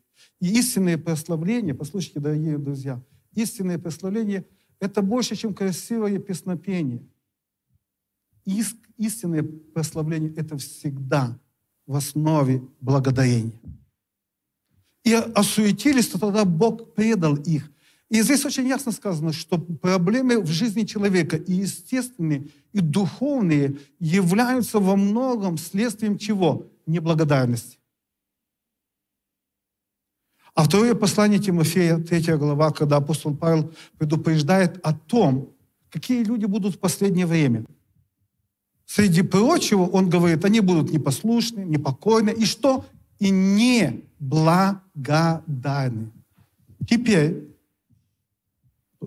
[0.45, 3.03] И истинное прославление, послушайте, дорогие друзья,
[3.35, 4.45] истинное прославление–
[4.79, 7.01] это больше, чем красивое песнопение.
[8.45, 11.41] Иск, истинное прославление– это всегда
[11.87, 13.59] в основе благодарения.
[15.03, 17.73] И осуетились, то тогда Бог предал их.
[18.11, 24.79] И здесь очень ясно сказано, что проблемы в жизни человека и естественные, и духовные являются
[24.79, 26.67] во многом следствием чего?
[26.85, 27.79] Неблагодарности.
[30.55, 35.53] А второе послание Тимофея, третья глава, когда апостол Павел предупреждает о том,
[35.91, 37.65] какие люди будут в последнее время.
[38.87, 42.85] Среди прочего, он говорит, они будут непослушны, непокойны, и что?
[43.19, 46.13] И не благодарны.
[46.89, 47.49] Теперь,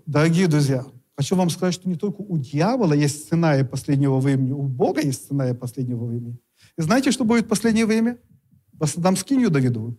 [0.05, 4.63] дорогие друзья, хочу вам сказать, что не только у дьявола есть сценарий последнего времени, у
[4.63, 6.37] Бога есть сценарий последнего времени.
[6.77, 8.17] И знаете, что будет в последнее время?
[8.73, 9.95] Воссоздам скинью Давидову.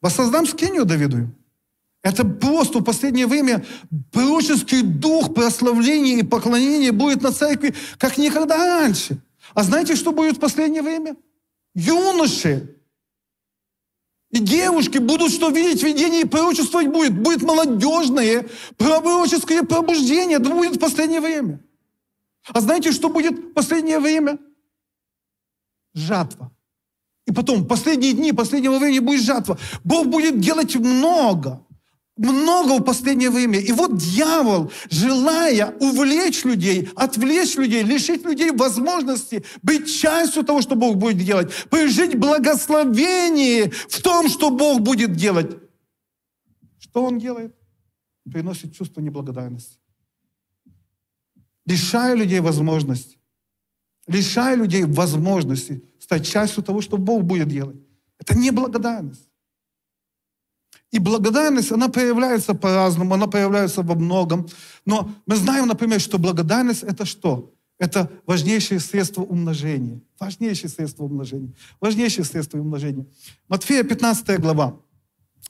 [0.00, 1.28] Воссоздам скинию Давиду.
[2.02, 3.64] Это просто в последнее время
[4.12, 9.20] пророческий дух прославления и поклонения будет на церкви, как никогда раньше.
[9.54, 11.16] А знаете, что будет в последнее время?
[11.74, 12.78] Юноши
[14.30, 17.18] и девушки будут что видеть видение и пророчествовать будет.
[17.18, 20.38] Будет молодежное пророческое пробуждение.
[20.38, 21.60] Это будет в последнее время.
[22.52, 24.38] А знаете, что будет в последнее время?
[25.94, 26.52] Жатва.
[27.28, 29.58] И потом, последние дни, последнего времени будет жатва.
[29.84, 31.62] Бог будет делать много
[32.16, 33.60] много в последнее время.
[33.60, 40.74] И вот дьявол, желая увлечь людей, отвлечь людей, лишить людей возможности быть частью того, что
[40.74, 45.58] Бог будет делать, пережить благословение в том, что Бог будет делать.
[46.80, 47.54] Что он делает?
[48.24, 49.78] Приносит чувство неблагодарности.
[51.66, 53.18] Лишая людей возможности.
[54.08, 57.76] Лишая людей возможности стать частью того, что Бог будет делать.
[58.18, 59.28] Это неблагодарность.
[60.90, 64.48] И благодарность, она появляется по-разному, она появляется во многом.
[64.86, 67.52] Но мы знаем, например, что благодарность это что?
[67.78, 70.00] Это важнейшее средство умножения.
[70.18, 71.52] Важнейшее средство умножения.
[71.80, 73.06] Важнейшее средство умножения.
[73.48, 74.80] Матфея 15 глава.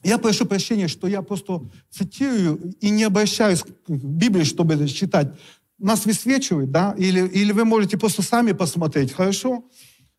[0.03, 5.33] Я прошу прощения, что я просто цитирую и не обращаюсь к Библии, чтобы это читать.
[5.79, 6.93] Нас высвечивает, да?
[6.97, 9.63] Или, или вы можете просто сами посмотреть, хорошо?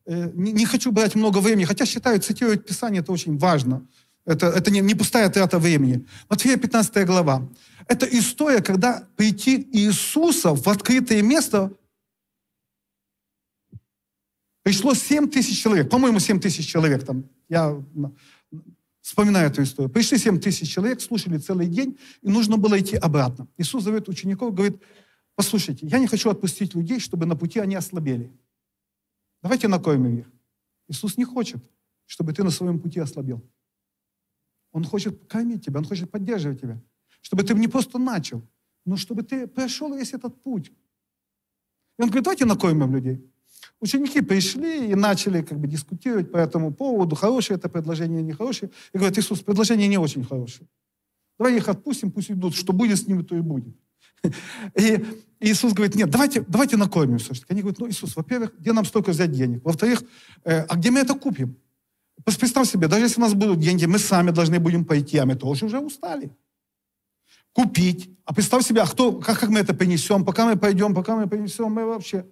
[0.06, 3.86] Э, не, не хочу брать много времени, хотя считаю, цитировать Писание это очень важно.
[4.24, 6.06] Это, это не, не пустая трата времени.
[6.28, 7.48] Матфея 15 глава.
[7.86, 11.72] Это история, когда прийти Иисуса в открытое место
[14.62, 15.90] пришло 7 тысяч человек.
[15.90, 17.24] По-моему, 7 тысяч человек там.
[17.48, 17.82] Я
[19.00, 19.90] вспоминаю эту историю.
[19.90, 23.48] Пришли 7 тысяч человек, слушали целый день, и нужно было идти обратно.
[23.58, 24.80] Иисус зовет учеников, говорит,
[25.40, 28.30] послушайте, я не хочу отпустить людей, чтобы на пути они ослабели.
[29.42, 30.26] Давайте накормим их.
[30.88, 31.62] Иисус не хочет,
[32.04, 33.40] чтобы ты на своем пути ослабел.
[34.72, 36.78] Он хочет кормить тебя, Он хочет поддерживать тебя.
[37.22, 38.42] Чтобы ты не просто начал,
[38.84, 40.72] но чтобы ты прошел весь этот путь.
[41.98, 43.18] И он говорит, давайте накормим людей.
[43.80, 48.70] Ученики пришли и начали как бы дискутировать по этому поводу, хорошее это предложение, нехорошее.
[48.92, 50.68] И говорят, Иисус, предложение не очень хорошее.
[51.38, 53.74] Давай их отпустим, пусть идут, что будет с ними, то и будет.
[54.74, 55.04] И
[55.40, 57.46] Иисус говорит, нет, давайте, давайте накормим все-таки.
[57.48, 59.64] Они говорят, ну, Иисус, во-первых, где нам столько взять денег?
[59.64, 60.02] Во-вторых,
[60.44, 61.56] э, а где мы это купим?
[62.24, 65.36] Представь себе, даже если у нас будут деньги, мы сами должны будем пойти, а мы
[65.36, 66.36] тоже уже устали.
[67.52, 68.10] Купить.
[68.26, 71.26] А представь себе, а кто, как, как мы это принесем, пока мы пойдем, пока мы
[71.26, 72.26] принесем, мы вообще...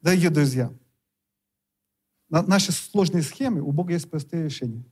[0.00, 0.72] Дорогие друзья,
[2.30, 4.82] на наши сложные схемы у Бога есть простые решения.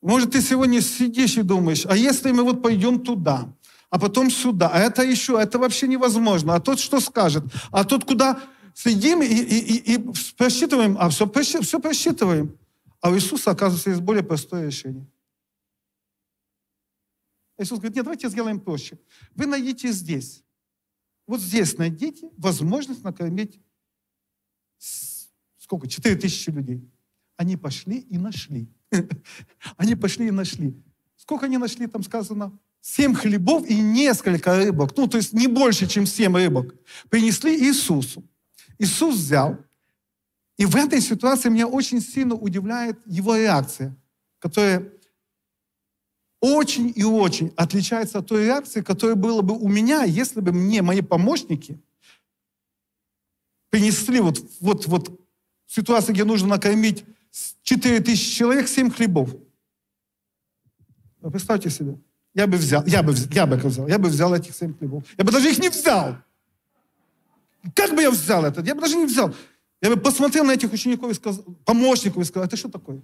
[0.00, 3.54] Может, ты сегодня сидишь и думаешь, а если мы вот пойдем туда,
[3.92, 8.06] а потом сюда, а это еще, это вообще невозможно, а тот что скажет, а тот
[8.06, 12.58] куда сидим и, и, и, и просчитываем, а все, все просчитываем.
[13.02, 15.06] А у Иисуса, оказывается, есть более простое решение.
[17.58, 18.98] Иисус говорит, нет, давайте сделаем проще.
[19.34, 20.42] Вы найдите здесь.
[21.26, 23.60] Вот здесь найдите возможность накормить
[25.58, 25.86] сколько?
[25.86, 26.90] Четыре тысячи людей.
[27.36, 28.72] Они пошли и нашли.
[29.76, 30.82] Они пошли и нашли.
[31.16, 32.58] Сколько они нашли, там сказано?
[32.82, 34.94] Семь хлебов и несколько рыбок.
[34.96, 36.74] Ну, то есть не больше, чем семь рыбок.
[37.08, 38.22] Принесли Иисусу.
[38.78, 39.56] Иисус взял,
[40.56, 43.96] и в этой ситуации меня очень сильно удивляет его реакция,
[44.38, 44.92] которая
[46.40, 50.82] очень и очень отличается от той реакции, которая была бы у меня, если бы мне
[50.82, 51.80] мои помощники
[53.70, 55.20] принесли вот, вот, вот
[55.66, 57.04] ситуацию, где нужно накормить
[57.62, 59.34] 4 тысячи человек, 7 хлебов.
[61.20, 61.96] Представьте себе.
[62.34, 65.04] Я бы взял, я бы, я бы взял, я бы взял этих 7 хлебов.
[65.18, 66.16] Я бы даже их не взял.
[67.74, 68.62] Как бы я взял это?
[68.62, 69.34] Я бы даже не взял.
[69.82, 73.02] Я бы посмотрел на этих учеников и сказал, помощников и сказал, это что такое?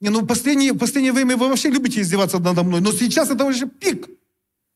[0.00, 3.30] Не, ну в последнее, в последнее время вы вообще любите издеваться надо мной, но сейчас
[3.30, 4.08] это уже пик.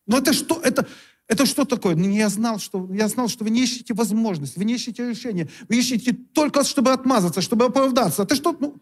[0.07, 0.61] Но это что?
[0.63, 0.87] Это,
[1.27, 1.95] это что такое?
[1.95, 5.51] Ну, я знал, что, я знал, что вы не ищете возможность, вы не ищете решения,
[5.69, 8.23] вы ищете только, чтобы отмазаться, чтобы оправдаться.
[8.23, 8.57] Это что?
[8.59, 8.81] Ну,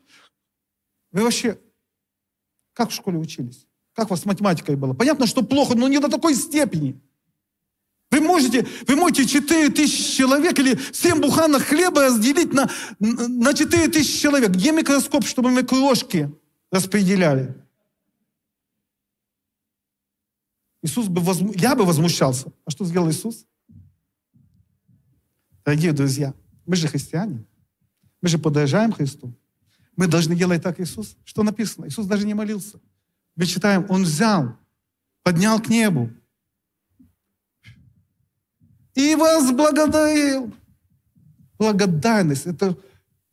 [1.10, 1.58] вы вообще
[2.74, 3.66] как в школе учились?
[3.96, 4.92] Как у вас с математикой было?
[4.92, 7.00] Понятно, что плохо, но не до такой степени.
[8.10, 12.70] Вы можете, вы можете 4 тысячи человек или 7 буханок хлеба разделить на,
[13.00, 14.50] на 4 тысячи человек.
[14.50, 16.30] Где микроскоп, чтобы мы крошки
[16.70, 17.56] распределяли?
[20.82, 21.52] Иисус бы возму...
[21.54, 22.52] Я бы возмущался.
[22.66, 23.46] А что сделал Иисус?
[25.64, 26.34] Дорогие друзья,
[26.66, 27.46] мы же христиане.
[28.20, 29.34] Мы же подражаем Христу.
[29.96, 31.16] Мы должны делать так, Иисус.
[31.24, 31.88] Что написано?
[31.88, 32.78] Иисус даже не молился.
[33.36, 34.56] Мы читаем, Он взял,
[35.22, 36.10] поднял к небу,
[38.96, 40.52] и вас благодарил.
[41.58, 42.76] Благодарность– это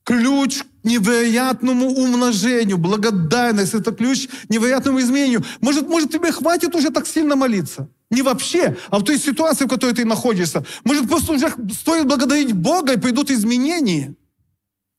[0.04, 2.78] ключ к невероятному умножению.
[2.78, 5.44] Благодарность– это ключ к невероятному изменению.
[5.62, 7.90] Может, может, тебе хватит уже так сильно молиться?
[8.10, 10.66] Не вообще, а в той ситуации, в которой ты находишься.
[10.84, 14.16] Может, просто уже стоит благодарить Бога, и придут изменения.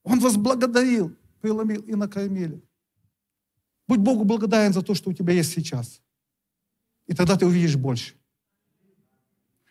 [0.02, 2.62] Он вас благодарил, преломил и накормили.
[3.87, 6.01] Будь Богу благодарен за то, что у тебя есть сейчас.
[7.07, 8.14] И тогда ты увидишь больше.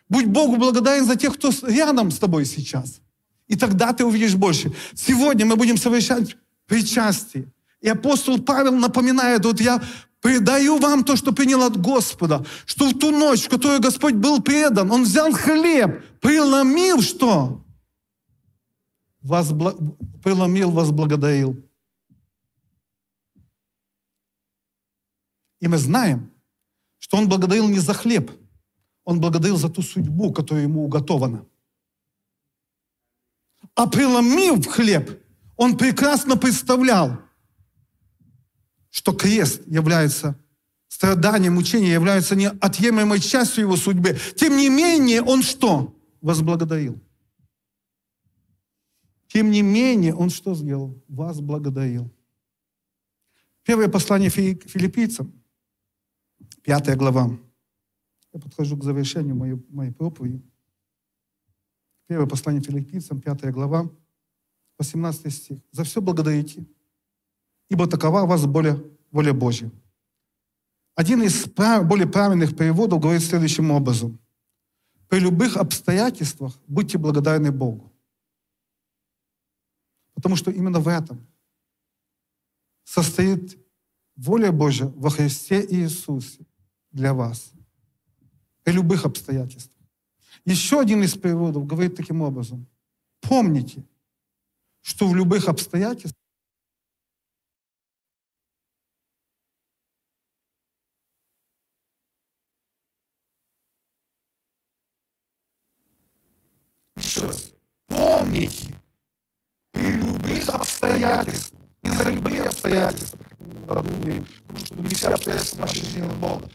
[0.08, 3.00] Будь Богу благодарен за тех, кто рядом с тобой сейчас.
[3.48, 4.72] И тогда ты увидишь больше.
[4.94, 6.36] Сегодня мы будем совершать
[6.66, 7.52] причастие.
[7.80, 9.82] И апостол Павел напоминает, вот я
[10.20, 14.40] предаю вам то, что принял от Господа, что в ту ночь, в которую Господь был
[14.40, 17.62] предан, Он взял хлеб, преломил что?
[19.20, 19.74] Возбла...
[20.22, 21.62] Преломил, возблагодарил.
[25.64, 26.30] И мы знаем,
[26.98, 28.30] что Он благодарил не за хлеб,
[29.02, 31.46] Он благодарил за ту судьбу, которая Ему уготована.
[33.74, 35.24] А преломив хлеб,
[35.56, 37.18] Он прекрасно представлял,
[38.90, 40.38] что крест является
[40.88, 44.18] страдание, мучение являются неотъемлемой частью его судьбы.
[44.36, 45.98] Тем не менее, он что?
[46.20, 47.02] Возблагодарил.
[49.28, 51.02] Тем не менее, он что сделал?
[51.08, 52.14] Возблагодарил.
[53.62, 55.32] Первое послание филиппийцам,
[56.64, 57.38] пятая глава.
[58.32, 60.42] Я подхожу к завершению моей, моей проповеди.
[62.08, 63.88] Первое послание филиппийцам, пятая глава,
[64.78, 65.58] 18 стих.
[65.70, 66.66] «За все благодарите,
[67.68, 69.70] ибо такова вас воля, воля Божья.
[70.96, 74.18] Один из прав, более правильных переводов говорит следующим образом.
[75.08, 77.92] При любых обстоятельствах будьте благодарны Богу.
[80.14, 81.26] Потому что именно в этом
[82.84, 83.58] состоит
[84.16, 86.46] воля Божья во Христе Иисусе
[86.94, 87.52] для вас.
[88.62, 89.74] При любых обстоятельствах.
[90.46, 92.66] Еще один из переводов говорит таким образом.
[93.20, 93.84] Помните,
[94.80, 96.14] что в любых обстоятельствах
[106.96, 107.52] еще раз,
[107.86, 108.74] помните,
[109.72, 113.18] при любых обстоятельствах, не за любые обстоятельства,
[113.66, 113.88] потому
[114.58, 116.48] что не все обстоятельства нашей жизни Бога,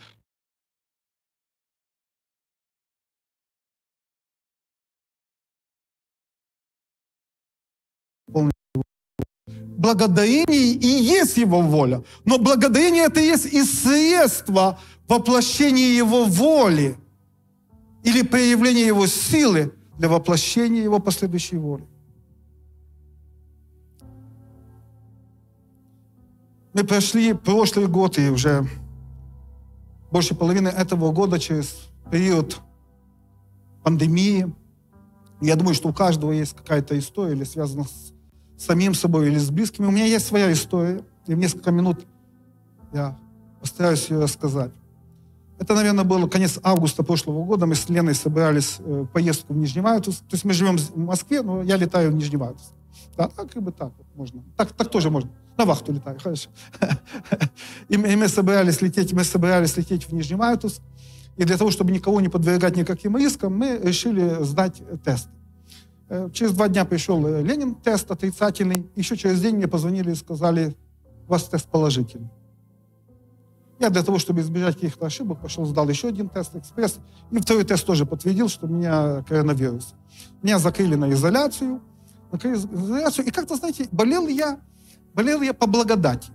[9.79, 12.03] благодарение и есть Его воля.
[12.25, 14.77] Но благодарение это есть и средство
[15.07, 16.97] воплощения Его воли
[18.03, 21.87] или проявления Его силы для воплощения Его последующей воли.
[26.73, 28.67] Мы прошли прошлый год и уже
[30.11, 32.59] больше половины этого года через период
[33.83, 34.53] пандемии.
[35.39, 38.08] Я думаю, что у каждого есть какая-то история, или связана с
[38.59, 39.85] самим собой, или с близкими.
[39.85, 42.05] У меня есть своя история, и в несколько минут
[42.91, 43.17] я
[43.59, 44.71] постараюсь ее рассказать.
[45.57, 47.65] Это, наверное, было конец августа прошлого года.
[47.65, 50.19] Мы с Леной собирались э, поездку в Нижневартовск.
[50.21, 52.71] То есть мы живем в Москве, но я летаю в Нижневартовск.
[53.17, 54.41] Да, как бы так вот можно.
[54.55, 55.29] Так, так тоже можно.
[55.57, 56.49] На вахту летаю, хорошо.
[57.89, 60.81] И мы собирались лететь, мы собирались лететь в Нижневартовск.
[61.35, 65.27] И для того, чтобы никого не подвергать никаким рискам, мы решили сдать тест.
[66.09, 68.89] Э, через два дня пришел э, Ленин, тест отрицательный.
[68.95, 70.75] Еще через день мне позвонили и сказали,
[71.27, 72.29] у вас тест положительный.
[73.79, 76.99] Я для того, чтобы избежать каких-то ошибок, пошел, сдал еще один тест экспресс.
[77.31, 79.93] И второй тест тоже подтвердил, что у меня коронавирус.
[80.41, 81.81] Меня закрыли на изоляцию.
[82.31, 83.25] На изоляцию.
[83.25, 84.59] И как-то, знаете, болел я,
[85.13, 86.27] болел я по благодати.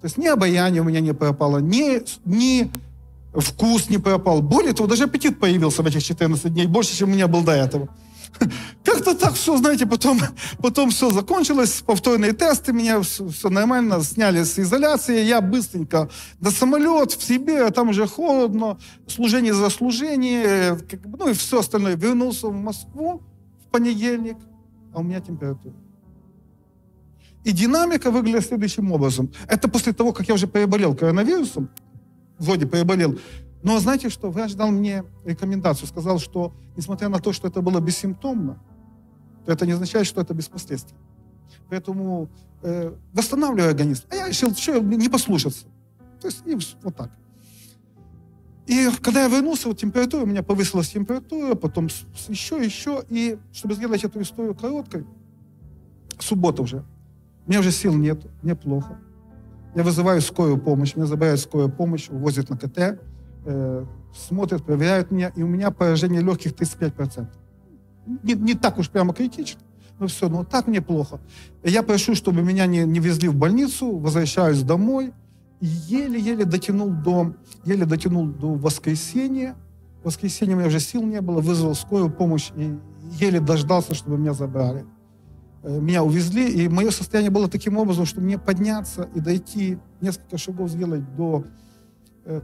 [0.00, 2.70] То есть ни обаяние у меня не пропало, ни, ни
[3.34, 4.42] вкус не пропал.
[4.42, 7.52] Более того, даже аппетит появился в этих 14 дней, больше, чем у меня был до
[7.52, 7.88] этого.
[8.84, 10.20] Как-то так все, знаете, потом,
[10.58, 16.08] потом все закончилось, повторные тесты, меня все, все нормально, сняли с изоляции, я быстренько
[16.40, 21.96] на самолет, в себе, там уже холодно, служение за служение, как, ну и все остальное.
[21.96, 23.22] Вернулся в Москву
[23.64, 24.36] в понедельник,
[24.94, 25.74] а у меня температура.
[27.44, 29.32] И динамика выглядит следующим образом.
[29.48, 31.70] Это после того, как я уже переболел коронавирусом,
[32.38, 33.18] вроде переболел,
[33.62, 34.30] но знаете что?
[34.30, 38.58] Врач дал мне рекомендацию, сказал, что несмотря на то, что это было бессимптомно,
[39.46, 40.96] то это не означает, что это без последствий.
[41.68, 42.28] Поэтому
[42.62, 44.04] э, восстанавливаю организм.
[44.10, 45.66] А я решил, что не послушаться.
[46.20, 47.10] То есть и вот так.
[48.66, 51.88] И когда я вернулся, вот температура, у меня повысилась температура, потом
[52.28, 53.04] еще, еще.
[53.08, 55.06] И чтобы сделать эту историю короткой,
[56.18, 56.84] суббота уже.
[57.46, 59.00] У меня уже сил нет, мне плохо.
[59.74, 63.00] Я вызываю скорую помощь, меня забирают скорую помощь, увозят на КТ
[63.44, 63.84] э,
[64.14, 67.26] смотрят, проверяют меня, и у меня поражение легких 35%.
[68.22, 69.60] Не, не так уж прямо критично,
[69.98, 71.20] ну все, ну так мне плохо.
[71.62, 75.12] Я прошу, чтобы меня не, не везли в больницу, возвращаюсь домой.
[75.60, 79.54] Еле-еле дотянул до, еле дотянул до воскресенья.
[80.02, 82.76] В воскресенье у меня уже сил не было, вызвал скорую помощь и
[83.20, 84.84] еле дождался, чтобы меня забрали.
[85.62, 90.36] Э, меня увезли, и мое состояние было таким образом, что мне подняться и дойти, несколько
[90.38, 91.44] шагов сделать до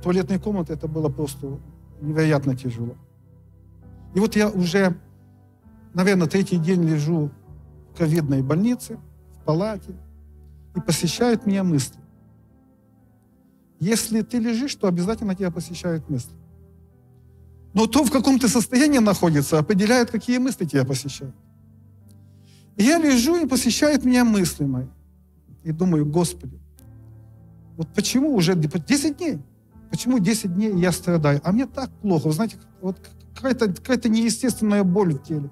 [0.03, 1.59] туалетной комнаты, это было просто
[2.01, 2.97] невероятно тяжело.
[4.15, 4.97] И вот я уже,
[5.95, 7.31] наверное, третий день лежу
[7.93, 8.99] в ковидной больнице,
[9.41, 9.95] в палате,
[10.75, 11.99] и посещают меня мысли.
[13.81, 16.35] Если ты лежишь, то обязательно тебя посещают мысли.
[17.75, 21.35] Но то, в каком ты состоянии находится, определяет, какие мысли тебя посещают.
[22.77, 24.87] И я лежу, и посещают меня мысли мои.
[25.63, 26.59] И думаю, Господи,
[27.77, 29.39] вот почему уже 10 дней?
[29.91, 31.41] Почему 10 дней я страдаю?
[31.45, 32.27] А мне так плохо.
[32.27, 32.99] Вы знаете, вот
[33.35, 35.51] какая-то какая неестественная боль в теле.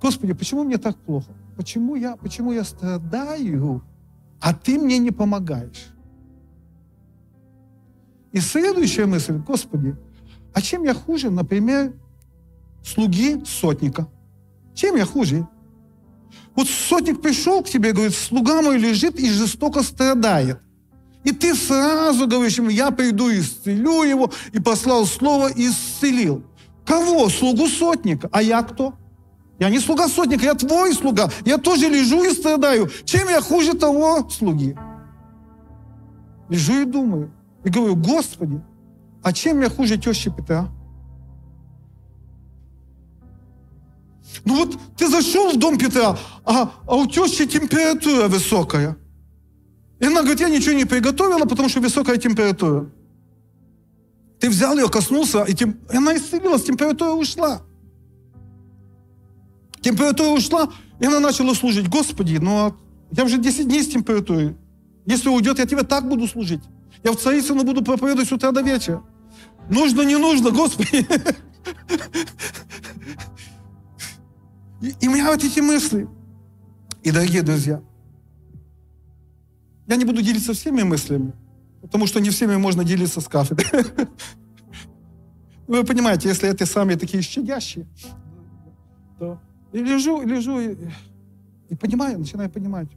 [0.00, 1.32] Господи, почему мне так плохо?
[1.56, 3.82] Почему я, почему я страдаю,
[4.40, 5.88] а ты мне не помогаешь?
[8.32, 9.96] И следующая мысль, Господи,
[10.52, 11.94] а чем я хуже, например,
[12.84, 14.08] слуги сотника?
[14.74, 15.48] Чем я хуже?
[16.54, 20.60] Вот сотник пришел к тебе и говорит, слуга мой лежит и жестоко страдает.
[21.24, 26.44] И ты сразу говоришь ему, я приду и исцелю его, и послал слово и исцелил.
[26.86, 27.28] Кого?
[27.28, 28.28] Слугу сотника.
[28.32, 28.94] А я кто?
[29.58, 31.30] Я не слуга сотника, я твой слуга.
[31.44, 32.88] Я тоже лежу и страдаю.
[33.04, 34.76] Чем я хуже того слуги?
[36.48, 37.32] Лежу и думаю.
[37.64, 38.62] И говорю, Господи,
[39.22, 40.68] а чем я хуже тещи Петра?
[44.44, 48.96] Ну вот ты зашел в дом Петра, а, а у тещи температура высокая.
[50.00, 52.90] И она говорит, я ничего не приготовила, потому что высокая температура.
[54.38, 55.78] Ты взял ее, коснулся, и, тем...
[55.92, 57.62] и она исцелилась, температура ушла.
[59.80, 61.88] Температура ушла, и она начала служить.
[61.88, 62.76] Господи, ну а
[63.10, 64.56] я уже 10 дней с температурой.
[65.06, 66.62] Если уйдет, я тебе так буду служить.
[67.02, 69.02] Я в Царицыно буду проповедовать с утра до вечера.
[69.70, 71.06] Нужно, не нужно, Господи.
[74.80, 76.08] И, и у меня вот эти мысли.
[77.02, 77.82] И, дорогие друзья,
[79.88, 81.32] я не буду делиться всеми мыслями,
[81.80, 83.66] потому что не всеми можно делиться с кафедры.
[85.66, 87.86] Вы понимаете, если это самые такие щадящие,
[89.18, 89.40] то
[89.72, 90.76] и лежу, лежу и,
[91.70, 92.88] и понимаю, начинаю понимать,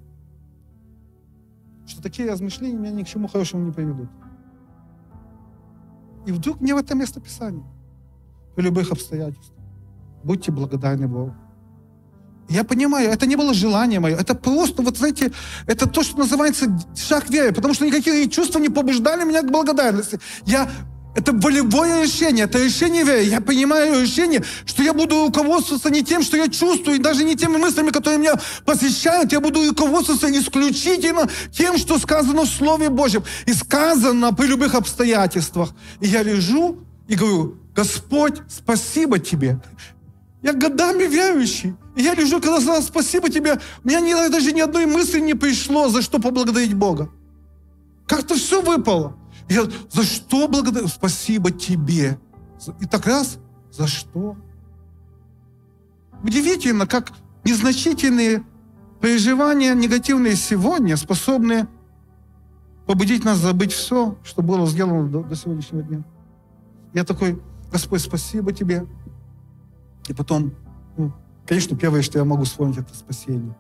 [1.88, 4.10] что такие размышления меня ни к чему хорошему не приведут.
[6.26, 7.66] И вдруг мне в это место Писания,
[8.56, 9.58] при любых обстоятельствах,
[10.24, 11.36] будьте благодарны Богу.
[12.52, 15.32] Я понимаю, это не было желание мое, это просто, вот знаете,
[15.68, 20.20] это то, что называется шаг веры, потому что никакие чувства не побуждали меня к благодарности.
[20.46, 20.70] Я
[21.14, 23.24] это волевое решение, это решение веры.
[23.24, 27.36] Я понимаю решение, что я буду руководствоваться не тем, что я чувствую, и даже не
[27.36, 28.36] теми мыслями, которые меня
[28.66, 29.32] посещают.
[29.32, 33.24] Я буду руководствоваться исключительно тем, что сказано в Слове Божьем.
[33.46, 35.74] И сказано при любых обстоятельствах.
[36.00, 36.78] И я лежу
[37.10, 39.60] и говорю, Господь, спасибо Тебе.
[40.42, 41.76] Я годами верующий.
[41.96, 46.02] Я лежу, когда сказал, спасибо тебе, у меня даже ни одной мысли не пришло, за
[46.02, 47.10] что поблагодарить Бога.
[48.08, 49.18] Как-то все выпало.
[49.50, 50.88] Я за что благодарю?
[50.88, 52.20] Спасибо тебе.
[52.80, 53.38] И так раз,
[53.72, 54.36] за что?
[56.24, 57.12] Удивительно, как
[57.44, 58.44] незначительные
[59.02, 61.68] переживания негативные сегодня способны
[62.86, 66.04] побудить нас забыть все, что было сделано до, до сегодняшнего дня.
[66.94, 68.86] Я такой, Господь, спасибо тебе.
[70.12, 70.54] И потом,
[70.98, 71.14] ну,
[71.48, 73.56] конечно, первое, что я могу вспомнить, это спасение.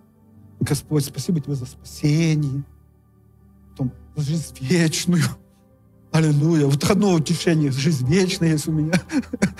[0.59, 2.65] Господь, спасибо тебе за спасение.
[3.69, 5.23] Потом за жизнь вечную.
[6.11, 6.65] Аллилуйя.
[6.65, 7.71] Вот одно утешение.
[7.71, 8.93] Жизнь вечная есть у меня.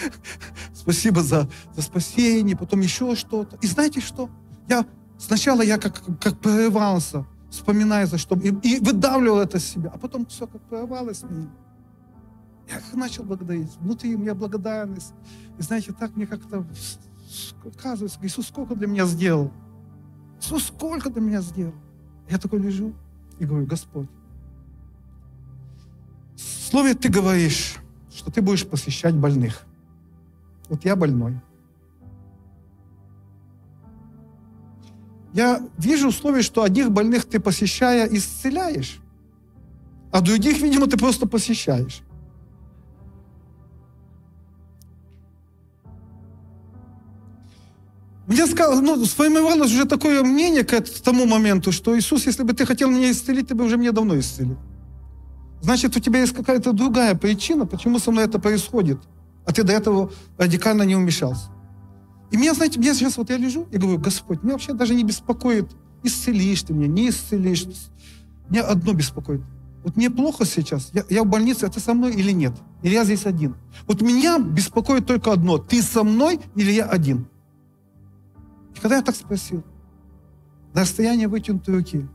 [0.74, 2.58] Спасибо за, за спасение.
[2.58, 3.56] Потом еще что-то.
[3.62, 4.30] И знаете что?
[4.68, 4.86] Я
[5.18, 10.00] Сначала я как, как прорывался, вспоминая за что, и, и выдавливал это из себя, а
[10.00, 11.48] потом все как прорывалось мне.
[12.68, 13.70] Я начал благодарить.
[13.80, 15.14] Внутри у меня благодарность.
[15.62, 16.66] И знаете, так мне как-то
[17.64, 19.52] оказывается, Иисус сколько для меня сделал.
[20.40, 21.76] Иисус сколько для меня сделал.
[22.28, 22.96] Я такой лежу
[23.38, 24.10] и говорю, Господь,
[26.34, 27.76] в слове ты говоришь,
[28.12, 29.68] что ты будешь посещать больных.
[30.68, 31.40] Вот я больной.
[35.32, 39.00] Я вижу условие, что одних больных ты посещая исцеляешь,
[40.12, 42.02] а других, видимо, ты просто посещаешь.
[48.28, 52.66] Мне сказал, ну, сформировалось уже такое мнение к тому моменту, что Иисус, если бы ты
[52.66, 54.58] хотел меня исцелить, ты бы уже меня давно исцелил.
[55.62, 59.00] Значит, у тебя есть какая-то другая причина, почему со мной это происходит,
[59.46, 61.50] а ты до этого радикально не умешался.
[62.32, 65.04] И меня, знаете, меня сейчас вот я лежу и говорю, Господь, меня вообще даже не
[65.04, 65.70] беспокоит,
[66.04, 67.66] исцелишь ты меня, не исцелишь.
[68.50, 69.42] Меня одно беспокоит.
[69.84, 72.54] Вот мне плохо сейчас, я, я в больнице, это со мной или нет?
[72.84, 73.56] Или я здесь один?
[73.88, 77.28] Вот меня беспокоит только одно, ты со мной или я один?
[78.76, 79.64] И когда я так спросил,
[80.74, 82.08] на расстоянии вытянутой руки,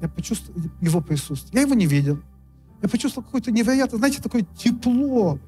[0.00, 1.60] я почувствовал его присутствие.
[1.60, 2.20] Я его не видел.
[2.82, 5.38] Я почувствовал какое-то невероятное, знаете, такое тепло.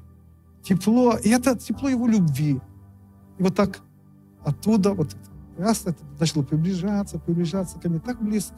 [0.63, 1.17] Тепло.
[1.17, 2.59] И это тепло его любви.
[3.37, 3.79] И вот так
[4.43, 5.15] оттуда, вот
[5.57, 8.57] раз это начало приближаться, приближаться ко мне так близко.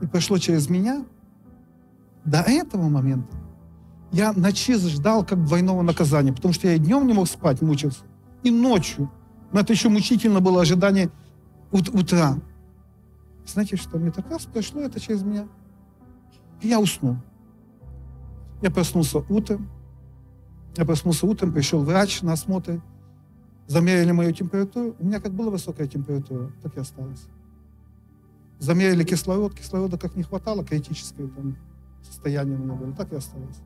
[0.00, 1.04] И прошло через меня.
[2.24, 3.36] До этого момента
[4.12, 8.04] я ночи ждал как двойного наказания, потому что я и днем не мог спать, мучился,
[8.42, 9.10] и ночью.
[9.52, 11.10] Но это еще мучительно было ожидание
[11.70, 12.38] ут- утра.
[13.46, 15.46] Знаете что, мне так раз прошло это через меня,
[16.60, 17.16] и я уснул.
[18.62, 19.68] Я проснулся утром,
[20.76, 22.80] я проснулся утром, пришел врач на осмотр,
[23.66, 24.94] замерили мою температуру.
[24.98, 27.26] У меня как была высокая температура, так и осталась.
[28.58, 31.56] Замерили кислород, кислорода как не хватало, критическое там
[32.02, 33.58] состояние у меня было, так и осталось.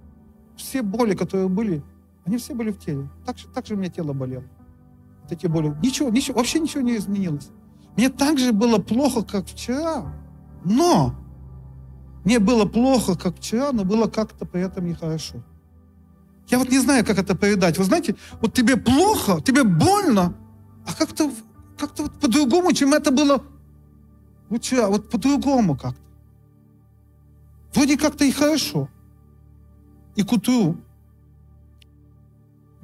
[0.56, 1.82] Все боли, которые были,
[2.24, 3.08] они все были в теле.
[3.26, 4.44] Так же, так же у меня тело болело.
[5.30, 5.76] Эти боли.
[5.82, 7.48] Ничего, ничего, вообще ничего не изменилось.
[7.96, 10.12] Мне так же было плохо, как вчера.
[10.64, 11.14] Но
[12.24, 15.42] мне было плохо, как вчера, но было как-то при этом нехорошо.
[16.48, 17.78] Я вот не знаю, как это передать.
[17.78, 20.34] Вы знаете, вот тебе плохо, тебе больно,
[20.86, 21.30] а как-то
[21.78, 23.42] как вот по-другому, чем это было
[24.50, 26.00] вчера, вот по-другому как-то.
[27.74, 28.88] Вроде как-то и хорошо.
[30.14, 30.76] И к утру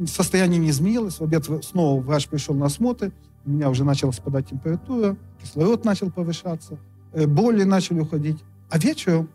[0.07, 1.18] состояние не изменилось.
[1.18, 3.12] В обед снова врач пришел на осмотр.
[3.44, 6.78] У меня уже начала спадать температура, кислород начал повышаться,
[7.12, 8.38] э, боли начали уходить.
[8.70, 9.28] А вечером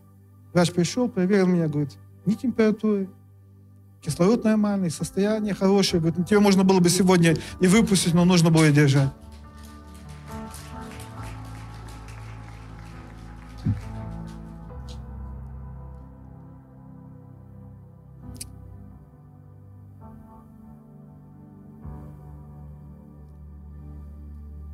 [0.54, 1.92] врач пришел, проверил меня, говорит,
[2.24, 3.08] ни температуры,
[4.00, 6.00] кислород нормальный, состояние хорошее.
[6.00, 9.12] Говорит, ну, тебе можно было бы сегодня и выпустить, но нужно было держать.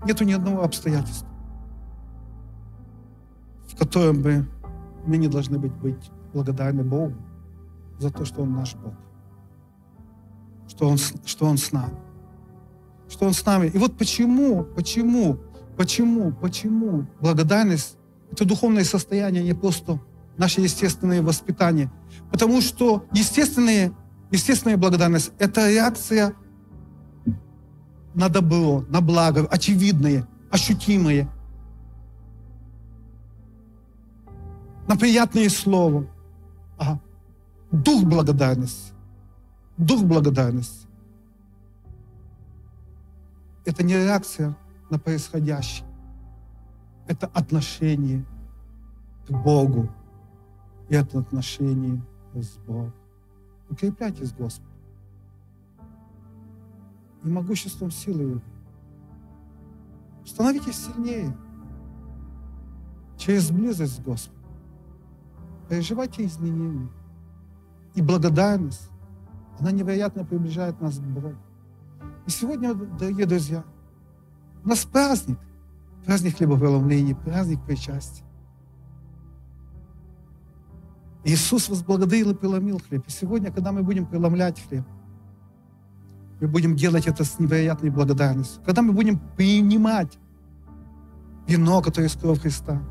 [0.06, 1.28] Нету ни одного обстоятельства,
[3.66, 4.46] в котором бы
[5.06, 7.14] мы не должны быть, быть благодарны Богу
[7.98, 8.94] за то, что Он наш Бог.
[10.68, 11.96] Что Он, что Он с нами.
[13.08, 13.68] Что Он с нами.
[13.68, 15.38] И вот почему, почему,
[15.76, 17.96] почему, почему благодарность–
[18.32, 20.00] это духовное состояние, не просто
[20.36, 21.90] наше естественное воспитание.
[22.30, 23.92] Потому что естественные,
[24.30, 26.34] естественная благодарность– это реакция
[28.14, 31.28] на добро, на благо, очевидное, ощутимое,
[34.86, 36.06] на приятное слово.
[36.78, 37.00] Ага.
[37.70, 38.92] Дух благодарности.
[39.76, 40.86] Дух благодарности.
[43.64, 44.56] Это не реакция
[44.90, 45.86] на происходящее.
[47.06, 48.24] Это отношение
[49.26, 49.88] к Богу.
[50.88, 52.00] И это отношение
[52.34, 52.92] с Богом.
[53.70, 54.73] Укрепляйтесь, Господь
[57.24, 58.40] и могуществом Его.
[60.24, 61.36] Становитесь сильнее
[63.16, 64.44] через близость с Господом.
[65.68, 66.88] Переживайте изменения.
[67.94, 68.90] И благодарность,
[69.58, 71.34] она невероятно приближает нас к Богу.
[72.26, 73.64] И сегодня, дорогие друзья,
[74.64, 75.38] у нас праздник.
[76.04, 78.24] Праздник хлебопреломления, праздник причастия.
[81.24, 83.06] Иисус возблагодарил и преломил хлеб.
[83.06, 84.84] И сегодня, когда мы будем преломлять хлеб,
[86.40, 88.62] мы будем делать это с невероятной благодарностью.
[88.64, 90.18] Когда мы будем принимать
[91.46, 92.82] вино, которое из крови Христа,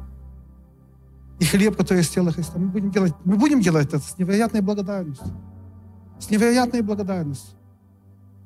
[1.40, 4.62] и хлеб, который из тела Христа, мы будем делать, мы будем делать это с невероятной
[4.62, 5.28] благодарностью.
[6.20, 7.58] С невероятной благодарностью.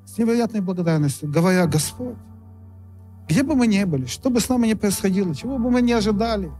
[0.05, 2.15] С невероятной благодарностью, говоря, Господь,
[3.27, 5.91] где бы мы ни были, что бы с нами ни происходило, чего бы мы ни
[5.91, 6.51] ожидали,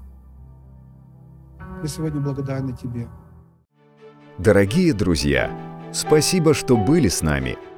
[1.81, 3.07] мы сегодня благодарны Тебе.
[4.37, 5.49] Дорогие друзья,
[5.93, 7.57] спасибо, что были с нами–